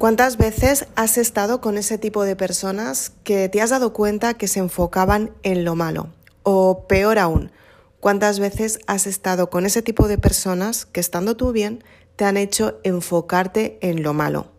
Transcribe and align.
¿Cuántas 0.00 0.38
veces 0.38 0.86
has 0.96 1.18
estado 1.18 1.60
con 1.60 1.76
ese 1.76 1.98
tipo 1.98 2.24
de 2.24 2.34
personas 2.34 3.12
que 3.22 3.50
te 3.50 3.60
has 3.60 3.68
dado 3.68 3.92
cuenta 3.92 4.32
que 4.32 4.48
se 4.48 4.58
enfocaban 4.58 5.34
en 5.42 5.62
lo 5.62 5.74
malo? 5.74 6.08
O 6.42 6.86
peor 6.86 7.18
aún, 7.18 7.52
¿cuántas 8.00 8.40
veces 8.40 8.78
has 8.86 9.06
estado 9.06 9.50
con 9.50 9.66
ese 9.66 9.82
tipo 9.82 10.08
de 10.08 10.16
personas 10.16 10.86
que 10.86 11.00
estando 11.00 11.36
tú 11.36 11.52
bien 11.52 11.84
te 12.16 12.24
han 12.24 12.38
hecho 12.38 12.80
enfocarte 12.82 13.78
en 13.82 14.02
lo 14.02 14.14
malo? 14.14 14.52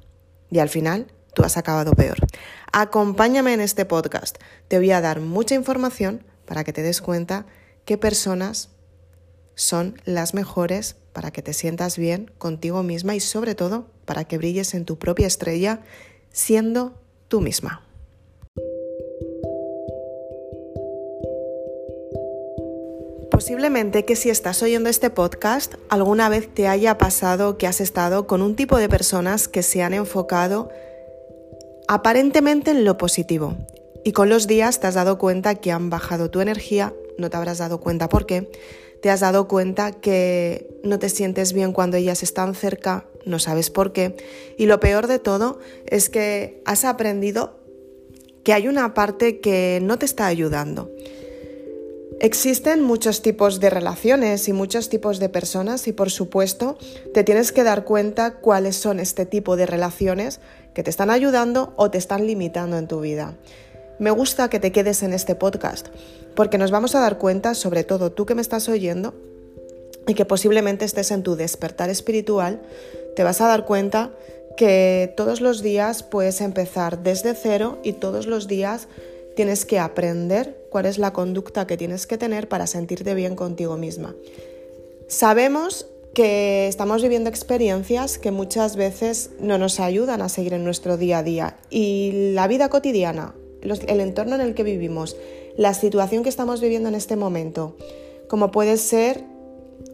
Y 0.52 0.60
al 0.60 0.70
final 0.70 1.12
tú 1.34 1.42
has 1.42 1.58
acabado 1.58 1.94
peor. 1.94 2.18
Acompáñame 2.71 3.54
en 3.54 3.62
este 3.62 3.86
podcast. 3.86 4.38
Te 4.68 4.78
voy 4.78 4.92
a 4.92 5.02
dar 5.02 5.21
mucha 5.21 5.55
información 5.55 6.23
para 6.46 6.64
que 6.64 6.71
te 6.71 6.84
des 6.84 7.02
cuenta 7.02 7.48
qué 7.86 7.98
personas 7.98 8.70
son 9.55 10.02
las 10.05 10.33
mejores 10.33 10.95
para 11.13 11.31
que 11.31 11.41
te 11.41 11.54
sientas 11.54 11.97
bien 11.97 12.31
contigo 12.38 12.83
misma 12.83 13.15
y 13.15 13.20
sobre 13.20 13.55
todo 13.55 13.88
para 14.05 14.23
que 14.25 14.38
brilles 14.38 14.73
en 14.73 14.86
tu 14.86 14.97
propia 14.97 15.27
estrella 15.27 15.81
siendo 16.31 16.93
tú 17.28 17.42
misma. 17.42 17.83
Posiblemente 23.32 24.06
que 24.06 24.15
si 24.15 24.29
estás 24.29 24.61
oyendo 24.61 24.89
este 24.89 25.09
podcast, 25.09 25.73
alguna 25.89 26.29
vez 26.29 26.54
te 26.54 26.68
haya 26.68 26.97
pasado 26.97 27.57
que 27.57 27.65
has 27.65 27.81
estado 27.81 28.28
con 28.28 28.42
un 28.42 28.56
tipo 28.56 28.78
de 28.78 28.87
personas 28.87 29.47
que 29.47 29.64
se 29.64 29.81
han 29.81 29.93
enfocado 29.93 30.70
aparentemente 31.87 32.72
en 32.72 32.86
lo 32.86 32.97
positivo 32.97 33.56
y 34.03 34.11
con 34.11 34.30
los 34.30 34.47
días 34.47 34.80
te 34.80 34.88
has 34.88 34.94
dado 34.94 35.17
cuenta 35.17 35.56
que 35.56 35.72
han 35.72 35.89
bajado 35.89 36.30
tu 36.30 36.39
energía, 36.39 36.94
no 37.17 37.30
te 37.30 37.38
habrás 37.38 37.58
dado 37.58 37.80
cuenta 37.80 38.09
por 38.09 38.25
qué, 38.25 38.50
te 39.02 39.09
has 39.09 39.19
dado 39.19 39.47
cuenta 39.47 39.91
que 39.91 40.80
no 40.83 41.00
te 41.00 41.09
sientes 41.09 41.53
bien 41.53 41.73
cuando 41.73 41.97
ellas 41.97 42.23
están 42.23 42.55
cerca, 42.55 43.05
no 43.25 43.39
sabes 43.39 43.69
por 43.69 43.94
qué. 43.94 44.16
Y 44.58 44.67
lo 44.67 44.80
peor 44.80 45.08
de 45.08 45.19
todo 45.19 45.59
es 45.88 46.09
que 46.09 46.61
has 46.66 46.86
aprendido 46.86 47.59
que 48.44 48.53
hay 48.53 48.67
una 48.67 48.94
parte 48.94 49.39
que 49.39 49.80
no 49.81 49.98
te 49.98 50.06
está 50.06 50.28
ayudando. 50.28 50.89
Existen 52.20 52.84
muchos 52.84 53.23
tipos 53.23 53.59
de 53.59 53.72
relaciones 53.72 54.48
y 54.48 54.53
muchos 54.53 54.89
tipos 54.89 55.17
de 55.17 55.30
personas 55.30 55.88
y 55.88 55.92
por 55.92 56.11
supuesto 56.11 56.78
te 57.16 57.23
tienes 57.23 57.52
que 57.52 57.64
dar 57.64 57.83
cuenta 57.83 58.36
cuáles 58.36 58.76
son 58.76 59.00
este 59.00 59.26
tipo 59.26 59.56
de 59.56 59.66
relaciones 59.66 60.39
que 60.76 60.83
te 60.83 60.92
están 60.92 61.09
ayudando 61.09 61.73
o 61.78 61.89
te 61.89 61.98
están 61.98 62.28
limitando 62.28 62.78
en 62.78 62.88
tu 62.88 63.02
vida 63.02 63.36
me 64.00 64.11
gusta 64.11 64.50
que 64.50 64.59
te 64.59 64.72
quedes 64.72 65.03
en 65.03 65.14
este 65.14 65.36
podcast, 65.36 65.88
porque 66.36 66.58
nos 66.58 66.72
vamos 66.72 66.95
a 66.95 67.00
dar 67.00 67.17
cuenta, 67.17 67.53
sobre 67.53 67.84
todo 67.84 68.11
tú 68.11 68.25
que 68.25 68.36
me 68.36 68.42
estás 68.42 68.70
oyendo, 68.70 69.14
y 70.08 70.14
que 70.14 70.25
posiblemente 70.25 70.86
estés 70.86 71.11
en 71.11 71.23
tu 71.23 71.36
despertar 71.36 71.89
espiritual, 71.89 72.61
te 73.16 73.23
vas 73.23 73.42
a 73.42 73.48
dar 73.48 73.66
cuenta 73.66 74.11
que 74.58 75.14
todos 75.16 75.42
los 75.42 75.61
días 75.61 76.03
puedes 76.03 76.42
empezar 76.42 77.03
desde 77.03 77.33
cero 77.33 77.80
y 77.83 77.94
todos 77.94 78.28
los 78.28 78.48
días 78.48 78.88
tienes 79.36 79.66
que 79.66 79.80
aprender 79.80 80.66
cuál 80.70 80.86
es 80.86 80.98
la 80.98 81.14
conducta 81.14 81.67
que 81.67 81.78
tienes 81.78 82.08
que 82.08 82.17
tener 82.17 82.48
para 82.48 82.67
sentirte 82.67 83.14
bien 83.14 83.36
contigo 83.36 83.78
misma. 83.78 84.16
Sabemos 85.08 85.88
que 86.14 86.67
estamos 86.67 87.02
viviendo 87.02 87.30
experiencias 87.30 88.17
que 88.17 88.31
muchas 88.31 88.76
veces 88.76 89.30
no 89.39 89.58
nos 89.58 89.80
ayudan 89.80 90.22
a 90.22 90.30
seguir 90.30 90.53
en 90.53 90.66
nuestro 90.66 90.98
día 90.98 91.20
a 91.20 91.23
día 91.23 91.58
y 91.70 92.31
la 92.33 92.48
vida 92.48 92.70
cotidiana 92.70 93.33
el 93.62 94.00
entorno 94.00 94.36
en 94.36 94.42
el 94.42 94.54
que 94.54 94.64
vivimos, 94.64 95.16
la 95.58 95.73
situación 95.73 96.23
que 96.23 96.30
estamos 96.30 96.62
viviendo 96.62 96.90
en 96.90 96.95
este 96.95 97.16
momento, 97.16 97.76
como 98.28 98.52
puede 98.52 98.78
ser 98.78 99.23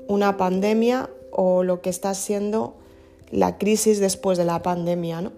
una 0.08 0.38
pandemia 0.38 1.10
o 1.32 1.64
lo 1.64 1.82
que 1.82 1.90
está 1.90 2.14
siendo 2.14 2.76
la 3.32 3.58
crisis 3.58 4.00
después 4.00 4.38
de 4.38 4.46
la 4.46 4.62
pandemia. 4.62 5.22
¿no? 5.22 5.32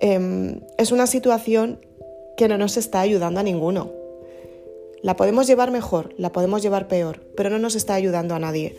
Em, 0.00 0.60
es 0.78 0.92
una 0.92 1.06
situación 1.06 1.80
que 2.36 2.48
no 2.48 2.58
nos 2.58 2.76
está 2.76 3.00
ayudando 3.00 3.40
a 3.40 3.42
ninguno. 3.42 3.90
La 5.02 5.16
podemos 5.16 5.46
llevar 5.46 5.70
mejor, 5.70 6.14
la 6.18 6.30
podemos 6.30 6.62
llevar 6.62 6.88
peor, 6.88 7.20
pero 7.36 7.50
no 7.50 7.58
nos 7.58 7.74
está 7.74 7.94
ayudando 7.94 8.34
a 8.34 8.38
nadie. 8.38 8.76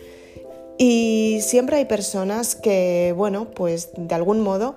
Y 0.78 1.40
siempre 1.42 1.78
hay 1.78 1.86
personas 1.86 2.56
que, 2.56 3.14
bueno, 3.16 3.48
pues 3.52 3.90
de 3.96 4.16
algún 4.16 4.40
modo 4.40 4.76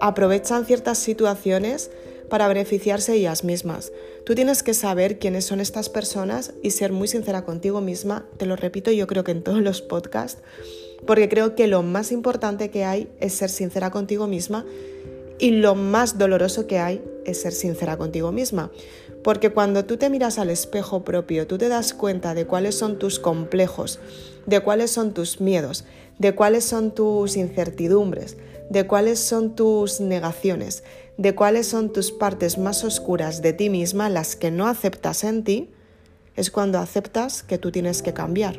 aprovechan 0.00 0.66
ciertas 0.66 0.98
situaciones 0.98 1.90
para 2.28 2.48
beneficiarse 2.48 3.14
ellas 3.14 3.44
mismas. 3.44 3.92
Tú 4.24 4.34
tienes 4.34 4.62
que 4.62 4.74
saber 4.74 5.18
quiénes 5.18 5.44
son 5.44 5.60
estas 5.60 5.88
personas 5.88 6.52
y 6.62 6.70
ser 6.70 6.92
muy 6.92 7.08
sincera 7.08 7.44
contigo 7.44 7.80
misma. 7.80 8.26
Te 8.36 8.46
lo 8.46 8.56
repito 8.56 8.90
yo 8.90 9.06
creo 9.06 9.24
que 9.24 9.32
en 9.32 9.42
todos 9.42 9.60
los 9.60 9.82
podcasts, 9.82 10.42
porque 11.06 11.28
creo 11.28 11.54
que 11.54 11.66
lo 11.66 11.82
más 11.82 12.12
importante 12.12 12.70
que 12.70 12.84
hay 12.84 13.08
es 13.20 13.34
ser 13.34 13.50
sincera 13.50 13.90
contigo 13.90 14.26
misma 14.26 14.64
y 15.38 15.50
lo 15.50 15.74
más 15.74 16.18
doloroso 16.18 16.66
que 16.66 16.78
hay 16.78 17.02
es 17.24 17.42
ser 17.42 17.52
sincera 17.52 17.96
contigo 17.96 18.32
misma. 18.32 18.70
Porque 19.22 19.50
cuando 19.50 19.84
tú 19.84 19.96
te 19.96 20.08
miras 20.08 20.38
al 20.38 20.50
espejo 20.50 21.04
propio, 21.04 21.46
tú 21.46 21.58
te 21.58 21.68
das 21.68 21.92
cuenta 21.94 22.34
de 22.34 22.46
cuáles 22.46 22.76
son 22.76 22.98
tus 22.98 23.18
complejos, 23.18 23.98
de 24.46 24.60
cuáles 24.60 24.90
son 24.90 25.12
tus 25.12 25.40
miedos, 25.40 25.84
de 26.18 26.34
cuáles 26.34 26.64
son 26.64 26.94
tus 26.94 27.36
incertidumbres, 27.36 28.36
de 28.70 28.86
cuáles 28.86 29.18
son 29.18 29.54
tus 29.54 30.00
negaciones, 30.00 30.84
de 31.18 31.34
cuáles 31.34 31.66
son 31.66 31.92
tus 31.92 32.12
partes 32.12 32.58
más 32.58 32.84
oscuras 32.84 33.40
de 33.42 33.52
ti 33.52 33.70
misma, 33.70 34.08
las 34.08 34.36
que 34.36 34.50
no 34.50 34.66
aceptas 34.66 35.24
en 35.24 35.44
ti, 35.44 35.70
es 36.36 36.50
cuando 36.50 36.78
aceptas 36.78 37.42
que 37.42 37.58
tú 37.58 37.72
tienes 37.72 38.02
que 38.02 38.12
cambiar. 38.12 38.58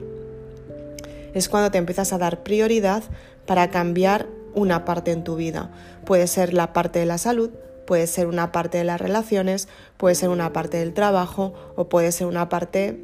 Es 1.34 1.50
cuando 1.50 1.70
te 1.70 1.78
empiezas 1.78 2.14
a 2.14 2.18
dar 2.18 2.42
prioridad 2.44 3.04
para 3.46 3.70
cambiar 3.70 4.28
una 4.56 4.86
parte 4.86 5.12
en 5.12 5.24
tu 5.24 5.36
vida. 5.36 5.72
Puede 6.06 6.26
ser 6.26 6.54
la 6.54 6.74
parte 6.74 6.98
de 6.98 7.06
la 7.06 7.20
salud, 7.20 7.52
puede 7.86 8.08
ser 8.08 8.26
una 8.26 8.52
parte 8.52 8.80
de 8.80 8.84
las 8.84 9.00
relaciones, 9.00 9.68
puede 9.98 10.16
ser 10.16 10.30
una 10.30 10.52
parte 10.52 10.78
del 10.78 10.94
trabajo 10.94 11.54
o 11.76 11.90
puede 11.90 12.12
ser 12.12 12.26
una 12.26 12.50
parte 12.50 13.04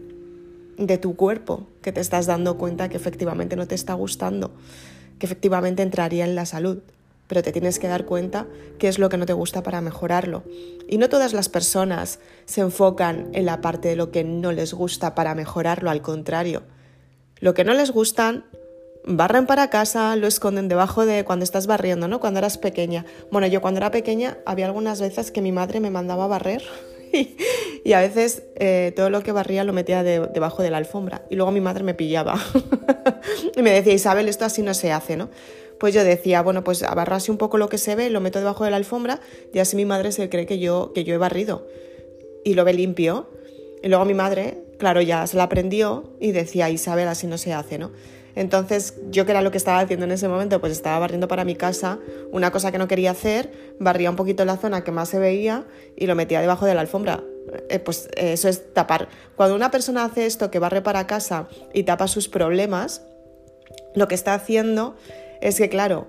de 0.78 0.97
tu 0.97 1.16
cuerpo 1.16 1.68
que 1.84 1.92
te 1.92 2.02
estás 2.02 2.25
dando 2.25 2.58
cuenta 2.58 2.90
que 2.90 2.97
efectivamente 2.97 3.56
no 3.56 3.68
te 3.68 3.75
está 3.75 3.94
gustando, 3.94 4.52
que 5.19 5.28
efectivamente 5.28 5.84
entraría 5.84 6.25
en 6.25 6.34
la 6.34 6.47
salud 6.47 6.80
pero 7.28 7.41
te 7.41 7.51
tienes 7.51 7.79
que 7.79 7.88
dar 7.88 8.06
cuenta 8.06 8.47
qué 8.78 8.88
es 8.88 9.00
lo 9.00 9.09
que 9.09 9.17
no 9.17 9.25
te 9.25 9.34
gusta 9.34 9.63
para 9.63 9.81
mejorarlo. 9.81 10.44
Y 10.88 10.97
no 10.97 11.09
todas 11.09 11.34
las 11.34 11.50
personas 11.50 12.19
se 12.45 12.61
enfocan 12.61 13.29
en 13.34 13.45
la 13.45 13.61
parte 13.61 13.88
de 13.88 13.95
lo 13.95 14.11
que 14.11 14.23
no 14.23 14.51
les 14.51 14.73
gusta 14.73 15.16
para 15.16 15.35
mejorarlo, 15.35 15.89
al 15.89 16.01
contrario. 16.01 16.63
Lo 17.39 17.53
que 17.53 17.63
no 17.63 17.73
les 17.73 17.91
gustan, 17.91 18.45
barren 19.06 19.45
para 19.45 19.69
casa, 19.69 20.16
lo 20.16 20.28
esconden 20.28 20.67
debajo 20.67 21.06
de 21.06 21.23
cuando 21.23 21.44
estás 21.44 21.67
barriendo, 21.67 22.07
¿no? 22.07 22.19
Cuando 22.19 22.39
eras 22.39 22.57
pequeña. 22.57 23.06
Bueno, 23.31 23.47
yo 23.47 23.62
cuando 23.62 23.79
era 23.79 23.91
pequeña 23.91 24.38
había 24.45 24.66
algunas 24.66 25.01
veces 25.01 25.31
que 25.31 25.41
mi 25.41 25.51
madre 25.51 25.79
me 25.79 25.91
mandaba 25.91 26.25
a 26.25 26.28
barrer 26.28 26.63
y 27.83 27.94
a 27.94 28.00
veces 28.00 28.44
eh, 28.56 28.94
todo 28.95 29.09
lo 29.09 29.22
que 29.23 29.31
barría 29.31 29.63
lo 29.63 29.73
metía 29.73 30.03
debajo 30.03 30.63
de 30.63 30.72
la 30.72 30.78
alfombra 30.78 31.23
y 31.29 31.35
luego 31.35 31.51
mi 31.51 31.62
madre 31.62 31.83
me 31.83 31.94
pillaba 31.94 32.39
y 33.56 33.62
me 33.62 33.72
decía, 33.72 33.94
Isabel, 33.94 34.29
esto 34.29 34.45
así 34.45 34.62
no 34.62 34.73
se 34.73 34.91
hace, 34.91 35.17
¿no? 35.17 35.29
Pues 35.83 35.94
yo 35.94 36.05
decía, 36.05 36.41
bueno, 36.41 36.63
pues 36.63 36.81
abarrase 36.81 37.29
un 37.29 37.38
poco 37.38 37.57
lo 37.57 37.67
que 37.67 37.77
se 37.77 37.94
ve, 37.95 38.09
lo 38.09 38.21
meto 38.21 38.39
debajo 38.39 38.63
de 38.63 38.71
la 38.71 38.77
alfombra 38.77 39.19
y 39.53 39.59
así 39.59 39.75
mi 39.75 39.83
madre 39.83 40.13
se 40.13 40.29
cree 40.29 40.45
que 40.45 40.57
yo, 40.57 40.94
que 40.94 41.03
yo 41.03 41.13
he 41.13 41.17
barrido 41.17 41.67
y 42.45 42.53
lo 42.53 42.63
ve 42.63 42.71
limpio. 42.71 43.27
Y 43.83 43.89
luego 43.89 44.05
mi 44.05 44.13
madre, 44.13 44.63
claro, 44.79 45.01
ya 45.01 45.27
se 45.27 45.35
la 45.35 45.44
aprendió 45.44 46.13
y 46.21 46.31
decía, 46.31 46.69
Isabel, 46.69 47.09
así 47.09 47.27
no 47.27 47.38
se 47.38 47.51
hace, 47.51 47.79
¿no? 47.79 47.91
Entonces, 48.33 48.94
yo 49.09 49.25
que 49.25 49.31
era 49.31 49.41
lo 49.41 49.51
que 49.51 49.57
estaba 49.57 49.79
haciendo 49.79 50.05
en 50.05 50.13
ese 50.13 50.29
momento, 50.29 50.61
pues 50.61 50.71
estaba 50.71 50.99
barriendo 50.99 51.27
para 51.27 51.44
mi 51.44 51.55
casa, 51.55 52.00
una 52.31 52.50
cosa 52.50 52.71
que 52.71 52.77
no 52.77 52.88
quería 52.88 53.11
hacer, 53.11 53.51
barría 53.77 54.09
un 54.09 54.15
poquito 54.15 54.45
la 54.45 54.55
zona 54.55 54.85
que 54.85 54.91
más 54.94 55.09
se 55.09 55.19
veía 55.19 55.65
y 55.97 56.07
lo 56.07 56.15
metía 56.15 56.39
debajo 56.39 56.65
de 56.65 56.75
la 56.75 56.79
alfombra. 56.79 57.21
Eh, 57.67 57.79
pues 57.79 58.07
eso 58.15 58.47
es 58.47 58.73
tapar. 58.73 59.09
Cuando 59.35 59.53
una 59.53 59.69
persona 59.69 60.05
hace 60.05 60.27
esto, 60.27 60.50
que 60.50 60.59
barre 60.59 60.81
para 60.81 61.07
casa 61.07 61.50
y 61.73 61.83
tapa 61.83 62.07
sus 62.07 62.29
problemas, 62.29 63.01
lo 63.95 64.07
que 64.07 64.15
está 64.15 64.33
haciendo 64.33 64.95
es 65.44 65.58
que, 65.58 65.68
claro, 65.68 66.08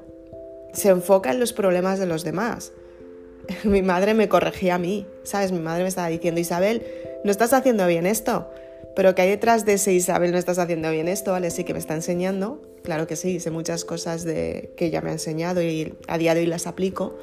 se 0.72 0.90
enfoca 0.90 1.32
en 1.32 1.40
los 1.40 1.52
problemas 1.52 1.98
de 1.98 2.06
los 2.06 2.22
demás. 2.22 2.72
Mi 3.64 3.82
madre 3.82 4.14
me 4.14 4.28
corregía 4.28 4.76
a 4.76 4.78
mí, 4.78 5.06
¿sabes? 5.24 5.50
Mi 5.50 5.58
madre 5.58 5.82
me 5.82 5.88
estaba 5.88 6.08
diciendo, 6.08 6.40
Isabel, 6.40 6.86
no 7.24 7.32
estás 7.32 7.52
haciendo 7.52 7.84
bien 7.88 8.06
esto. 8.06 8.48
Pero 8.94 9.16
que 9.16 9.22
hay 9.22 9.30
detrás 9.30 9.64
de 9.64 9.72
ese 9.72 9.92
Isabel, 9.92 10.30
no 10.30 10.38
estás 10.38 10.60
haciendo 10.60 10.88
bien 10.92 11.08
esto, 11.08 11.32
¿vale? 11.32 11.50
Sí 11.50 11.64
que 11.64 11.72
me 11.72 11.80
está 11.80 11.94
enseñando. 11.94 12.62
Claro 12.84 13.08
que 13.08 13.16
sí, 13.16 13.40
sé 13.40 13.50
muchas 13.50 13.84
cosas 13.84 14.22
de, 14.22 14.70
que 14.76 14.86
ella 14.86 15.00
me 15.00 15.10
ha 15.10 15.14
enseñado 15.14 15.60
y 15.62 15.96
a 16.06 16.16
día 16.16 16.34
de 16.34 16.40
hoy 16.40 16.46
las 16.46 16.68
aplico. 16.68 17.18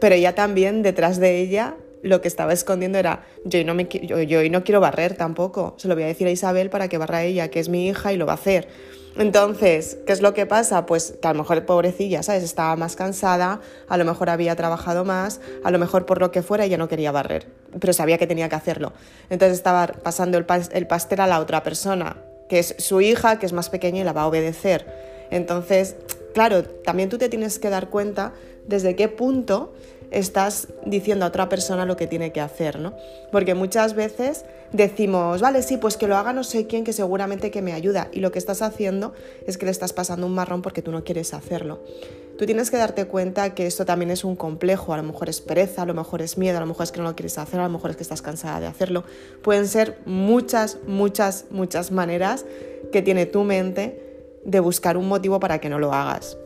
Pero 0.00 0.16
ella 0.16 0.34
también, 0.34 0.82
detrás 0.82 1.20
de 1.20 1.38
ella, 1.38 1.76
lo 2.02 2.20
que 2.20 2.26
estaba 2.26 2.52
escondiendo 2.52 2.98
era, 2.98 3.26
yo 3.44 3.62
no, 3.64 3.74
me, 3.74 3.86
yo, 3.86 4.20
yo 4.22 4.50
no 4.50 4.64
quiero 4.64 4.80
barrer 4.80 5.14
tampoco. 5.14 5.76
Se 5.78 5.86
lo 5.86 5.94
voy 5.94 6.02
a 6.02 6.08
decir 6.08 6.26
a 6.26 6.32
Isabel 6.32 6.68
para 6.68 6.88
que 6.88 6.98
barra 6.98 7.22
ella, 7.22 7.48
que 7.48 7.60
es 7.60 7.68
mi 7.68 7.86
hija 7.86 8.12
y 8.12 8.16
lo 8.16 8.26
va 8.26 8.32
a 8.32 8.36
hacer. 8.36 8.66
Entonces, 9.16 9.98
¿qué 10.06 10.12
es 10.12 10.22
lo 10.22 10.34
que 10.34 10.46
pasa? 10.46 10.86
Pues 10.86 11.14
que 11.20 11.28
a 11.28 11.32
lo 11.32 11.40
mejor 11.40 11.64
pobrecilla, 11.66 12.22
¿sabes? 12.22 12.44
Estaba 12.44 12.76
más 12.76 12.96
cansada, 12.96 13.60
a 13.88 13.96
lo 13.96 14.04
mejor 14.04 14.30
había 14.30 14.54
trabajado 14.54 15.04
más, 15.04 15.40
a 15.64 15.70
lo 15.70 15.78
mejor 15.78 16.06
por 16.06 16.20
lo 16.20 16.30
que 16.30 16.42
fuera 16.42 16.64
ella 16.64 16.78
no 16.78 16.88
quería 16.88 17.10
barrer, 17.10 17.48
pero 17.78 17.92
sabía 17.92 18.18
que 18.18 18.26
tenía 18.26 18.48
que 18.48 18.54
hacerlo. 18.54 18.92
Entonces 19.28 19.58
estaba 19.58 19.88
pasando 19.88 20.38
el, 20.38 20.46
el 20.72 20.86
pastel 20.86 21.20
a 21.20 21.26
la 21.26 21.40
otra 21.40 21.62
persona, 21.62 22.16
que 22.48 22.60
es 22.60 22.76
su 22.78 23.00
hija, 23.00 23.38
que 23.38 23.46
es 23.46 23.52
más 23.52 23.68
pequeña 23.68 24.00
y 24.00 24.04
la 24.04 24.12
va 24.12 24.22
a 24.22 24.26
obedecer. 24.26 24.86
Entonces, 25.30 25.96
claro, 26.32 26.64
también 26.64 27.08
tú 27.08 27.18
te 27.18 27.28
tienes 27.28 27.58
que 27.58 27.68
dar 27.68 27.90
cuenta 27.90 28.32
desde 28.66 28.94
qué 28.94 29.08
punto 29.08 29.72
estás 30.10 30.68
diciendo 30.84 31.24
a 31.24 31.28
otra 31.28 31.48
persona 31.48 31.86
lo 31.86 31.96
que 31.96 32.06
tiene 32.06 32.32
que 32.32 32.40
hacer, 32.40 32.78
¿no? 32.78 32.94
Porque 33.30 33.54
muchas 33.54 33.94
veces 33.94 34.44
decimos, 34.72 35.40
vale, 35.40 35.62
sí, 35.62 35.76
pues 35.76 35.96
que 35.96 36.06
lo 36.06 36.16
haga 36.16 36.32
no 36.32 36.44
sé 36.44 36.66
quién 36.66 36.84
que 36.84 36.92
seguramente 36.92 37.50
que 37.50 37.62
me 37.62 37.72
ayuda 37.72 38.08
y 38.12 38.20
lo 38.20 38.32
que 38.32 38.38
estás 38.38 38.62
haciendo 38.62 39.12
es 39.46 39.58
que 39.58 39.66
le 39.66 39.72
estás 39.72 39.92
pasando 39.92 40.26
un 40.26 40.34
marrón 40.34 40.62
porque 40.62 40.82
tú 40.82 40.92
no 40.92 41.04
quieres 41.04 41.34
hacerlo. 41.34 41.80
Tú 42.38 42.46
tienes 42.46 42.70
que 42.70 42.78
darte 42.78 43.04
cuenta 43.04 43.54
que 43.54 43.66
esto 43.66 43.84
también 43.84 44.10
es 44.10 44.24
un 44.24 44.34
complejo, 44.34 44.94
a 44.94 44.96
lo 44.96 45.02
mejor 45.02 45.28
es 45.28 45.42
pereza, 45.42 45.82
a 45.82 45.86
lo 45.86 45.92
mejor 45.92 46.22
es 46.22 46.38
miedo, 46.38 46.56
a 46.56 46.60
lo 46.60 46.66
mejor 46.66 46.84
es 46.84 46.92
que 46.92 46.98
no 46.98 47.04
lo 47.04 47.14
quieres 47.14 47.36
hacer, 47.36 47.60
a 47.60 47.64
lo 47.64 47.68
mejor 47.68 47.90
es 47.90 47.96
que 47.96 48.02
estás 48.02 48.22
cansada 48.22 48.60
de 48.60 48.66
hacerlo. 48.66 49.04
Pueden 49.42 49.68
ser 49.68 49.98
muchas, 50.06 50.78
muchas, 50.86 51.44
muchas 51.50 51.90
maneras 51.90 52.46
que 52.92 53.02
tiene 53.02 53.26
tu 53.26 53.44
mente 53.44 54.40
de 54.44 54.60
buscar 54.60 54.96
un 54.96 55.06
motivo 55.06 55.38
para 55.38 55.58
que 55.58 55.68
no 55.68 55.78
lo 55.78 55.92
hagas. 55.92 56.38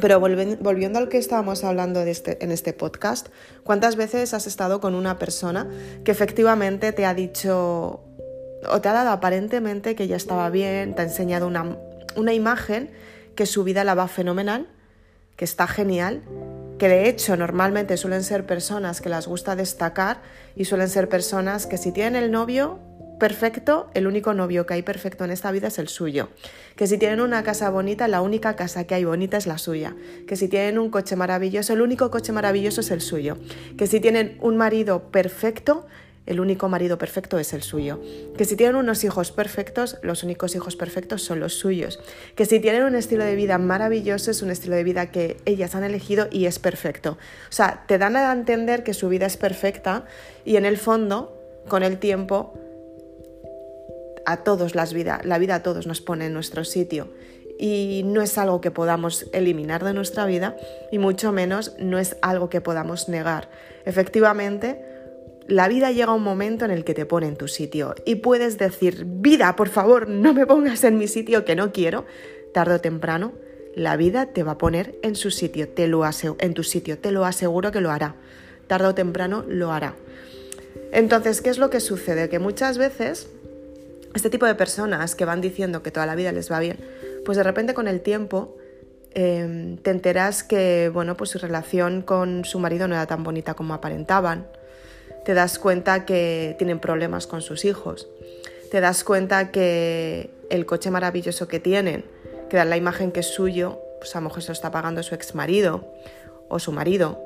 Pero 0.00 0.20
volviendo 0.20 0.98
al 0.98 1.08
que 1.08 1.18
estábamos 1.18 1.64
hablando 1.64 2.00
este, 2.02 2.42
en 2.44 2.52
este 2.52 2.72
podcast, 2.72 3.28
¿cuántas 3.64 3.96
veces 3.96 4.34
has 4.34 4.46
estado 4.46 4.80
con 4.80 4.94
una 4.94 5.18
persona 5.18 5.68
que 6.04 6.12
efectivamente 6.12 6.92
te 6.92 7.06
ha 7.06 7.14
dicho 7.14 8.04
o 8.68 8.80
te 8.80 8.88
ha 8.88 8.92
dado 8.92 9.10
aparentemente 9.10 9.94
que 9.94 10.06
ya 10.06 10.16
estaba 10.16 10.50
bien, 10.50 10.94
te 10.94 11.02
ha 11.02 11.04
enseñado 11.04 11.46
una, 11.46 11.76
una 12.16 12.32
imagen 12.32 12.90
que 13.34 13.46
su 13.46 13.64
vida 13.64 13.84
la 13.84 13.94
va 13.94 14.06
fenomenal, 14.06 14.68
que 15.36 15.44
está 15.44 15.66
genial, 15.66 16.22
que 16.78 16.88
de 16.88 17.08
hecho 17.08 17.36
normalmente 17.36 17.96
suelen 17.96 18.22
ser 18.22 18.46
personas 18.46 19.00
que 19.00 19.08
las 19.08 19.26
gusta 19.26 19.56
destacar 19.56 20.20
y 20.54 20.66
suelen 20.66 20.88
ser 20.88 21.08
personas 21.08 21.66
que 21.66 21.78
si 21.78 21.92
tienen 21.92 22.22
el 22.22 22.30
novio 22.30 22.78
perfecto, 23.20 23.88
el 23.94 24.08
único 24.08 24.34
novio 24.34 24.66
que 24.66 24.74
hay 24.74 24.82
perfecto 24.82 25.24
en 25.24 25.30
esta 25.30 25.52
vida 25.52 25.68
es 25.68 25.78
el 25.78 25.86
suyo. 25.86 26.30
Que 26.74 26.88
si 26.88 26.98
tienen 26.98 27.20
una 27.20 27.44
casa 27.44 27.70
bonita, 27.70 28.08
la 28.08 28.20
única 28.20 28.56
casa 28.56 28.84
que 28.84 28.96
hay 28.96 29.04
bonita 29.04 29.36
es 29.36 29.46
la 29.46 29.58
suya. 29.58 29.94
Que 30.26 30.34
si 30.34 30.48
tienen 30.48 30.80
un 30.80 30.90
coche 30.90 31.14
maravilloso, 31.14 31.72
el 31.72 31.82
único 31.82 32.10
coche 32.10 32.32
maravilloso 32.32 32.80
es 32.80 32.90
el 32.90 33.00
suyo. 33.00 33.36
Que 33.78 33.86
si 33.86 34.00
tienen 34.00 34.36
un 34.40 34.56
marido 34.56 35.12
perfecto, 35.12 35.86
el 36.26 36.40
único 36.40 36.68
marido 36.68 36.98
perfecto 36.98 37.38
es 37.38 37.52
el 37.52 37.62
suyo. 37.62 38.00
Que 38.36 38.44
si 38.44 38.56
tienen 38.56 38.76
unos 38.76 39.04
hijos 39.04 39.32
perfectos, 39.32 39.98
los 40.02 40.22
únicos 40.22 40.54
hijos 40.54 40.74
perfectos 40.76 41.22
son 41.22 41.40
los 41.40 41.54
suyos. 41.54 42.00
Que 42.34 42.46
si 42.46 42.58
tienen 42.58 42.84
un 42.84 42.94
estilo 42.94 43.24
de 43.24 43.36
vida 43.36 43.58
maravilloso, 43.58 44.30
es 44.30 44.42
un 44.42 44.50
estilo 44.50 44.76
de 44.76 44.84
vida 44.84 45.10
que 45.10 45.36
ellas 45.44 45.74
han 45.74 45.84
elegido 45.84 46.28
y 46.30 46.46
es 46.46 46.58
perfecto. 46.58 47.18
O 47.48 47.52
sea, 47.52 47.84
te 47.86 47.98
dan 47.98 48.16
a 48.16 48.32
entender 48.32 48.82
que 48.82 48.94
su 48.94 49.08
vida 49.08 49.26
es 49.26 49.36
perfecta 49.36 50.06
y 50.44 50.56
en 50.56 50.64
el 50.64 50.78
fondo, 50.78 51.36
con 51.68 51.82
el 51.82 51.98
tiempo, 51.98 52.54
a 54.32 54.38
todos 54.38 54.74
las 54.74 54.92
vida, 54.92 55.20
la 55.24 55.38
vida 55.38 55.56
a 55.56 55.62
todos 55.62 55.86
nos 55.86 56.00
pone 56.00 56.26
en 56.26 56.34
nuestro 56.34 56.64
sitio 56.64 57.08
y 57.58 58.02
no 58.06 58.22
es 58.22 58.38
algo 58.38 58.62
que 58.62 58.70
podamos 58.70 59.26
eliminar 59.32 59.84
de 59.84 59.92
nuestra 59.92 60.24
vida 60.24 60.56
y 60.90 60.98
mucho 60.98 61.30
menos 61.30 61.74
no 61.78 61.98
es 61.98 62.16
algo 62.22 62.48
que 62.48 62.62
podamos 62.62 63.10
negar. 63.10 63.50
Efectivamente, 63.84 64.82
la 65.46 65.68
vida 65.68 65.90
llega 65.90 66.12
a 66.12 66.14
un 66.14 66.22
momento 66.22 66.64
en 66.64 66.70
el 66.70 66.84
que 66.84 66.94
te 66.94 67.04
pone 67.04 67.26
en 67.26 67.36
tu 67.36 67.48
sitio 67.48 67.94
y 68.06 68.16
puedes 68.16 68.56
decir, 68.56 69.04
vida, 69.06 69.56
por 69.56 69.68
favor, 69.68 70.08
no 70.08 70.32
me 70.32 70.46
pongas 70.46 70.84
en 70.84 70.96
mi 70.96 71.06
sitio 71.06 71.44
que 71.44 71.54
no 71.54 71.70
quiero. 71.70 72.06
Tarde 72.54 72.76
o 72.76 72.80
temprano, 72.80 73.32
la 73.74 73.96
vida 73.96 74.26
te 74.26 74.42
va 74.42 74.52
a 74.52 74.58
poner 74.58 74.98
en 75.02 75.14
su 75.14 75.30
sitio, 75.30 75.68
te 75.68 75.86
lo 75.86 76.02
en 76.38 76.54
tu 76.54 76.62
sitio, 76.62 76.98
te 76.98 77.10
lo 77.10 77.24
aseguro 77.24 77.72
que 77.72 77.80
lo 77.80 77.90
hará. 77.90 78.14
Tarde 78.68 78.86
o 78.86 78.94
temprano 78.94 79.44
lo 79.46 79.70
hará. 79.70 79.96
Entonces, 80.92 81.42
¿qué 81.42 81.50
es 81.50 81.58
lo 81.58 81.68
que 81.68 81.80
sucede? 81.80 82.28
Que 82.28 82.38
muchas 82.38 82.78
veces 82.78 83.28
este 84.14 84.30
tipo 84.30 84.46
de 84.46 84.54
personas 84.54 85.14
que 85.14 85.24
van 85.24 85.40
diciendo 85.40 85.82
que 85.82 85.90
toda 85.90 86.06
la 86.06 86.14
vida 86.14 86.32
les 86.32 86.50
va 86.50 86.58
bien, 86.58 86.78
pues 87.24 87.36
de 87.36 87.44
repente 87.44 87.74
con 87.74 87.86
el 87.88 88.00
tiempo 88.00 88.56
em, 89.12 89.76
te 89.78 89.90
enteras 89.90 90.42
que 90.42 90.90
bueno, 90.92 91.16
pues 91.16 91.30
su 91.30 91.38
relación 91.38 92.02
con 92.02 92.44
su 92.44 92.58
marido 92.58 92.88
no 92.88 92.94
era 92.94 93.06
tan 93.06 93.22
bonita 93.22 93.54
como 93.54 93.74
aparentaban. 93.74 94.46
Te 95.24 95.34
das 95.34 95.58
cuenta 95.58 96.06
que 96.06 96.54
tienen 96.58 96.80
problemas 96.80 97.26
con 97.26 97.42
sus 97.42 97.64
hijos. 97.64 98.08
Te 98.70 98.80
das 98.80 99.04
cuenta 99.04 99.50
que 99.50 100.30
el 100.48 100.66
coche 100.66 100.90
maravilloso 100.90 101.46
que 101.46 101.60
tienen, 101.60 102.04
que 102.48 102.56
dan 102.56 102.70
la 102.70 102.76
imagen 102.76 103.12
que 103.12 103.20
es 103.20 103.26
suyo, 103.26 103.80
pues 103.98 104.14
a 104.16 104.20
lo 104.20 104.24
mejor 104.24 104.42
se 104.42 104.48
lo 104.48 104.54
está 104.54 104.70
pagando 104.70 105.02
su 105.02 105.14
ex 105.14 105.34
marido, 105.34 105.92
o 106.48 106.58
su 106.58 106.72
marido, 106.72 107.20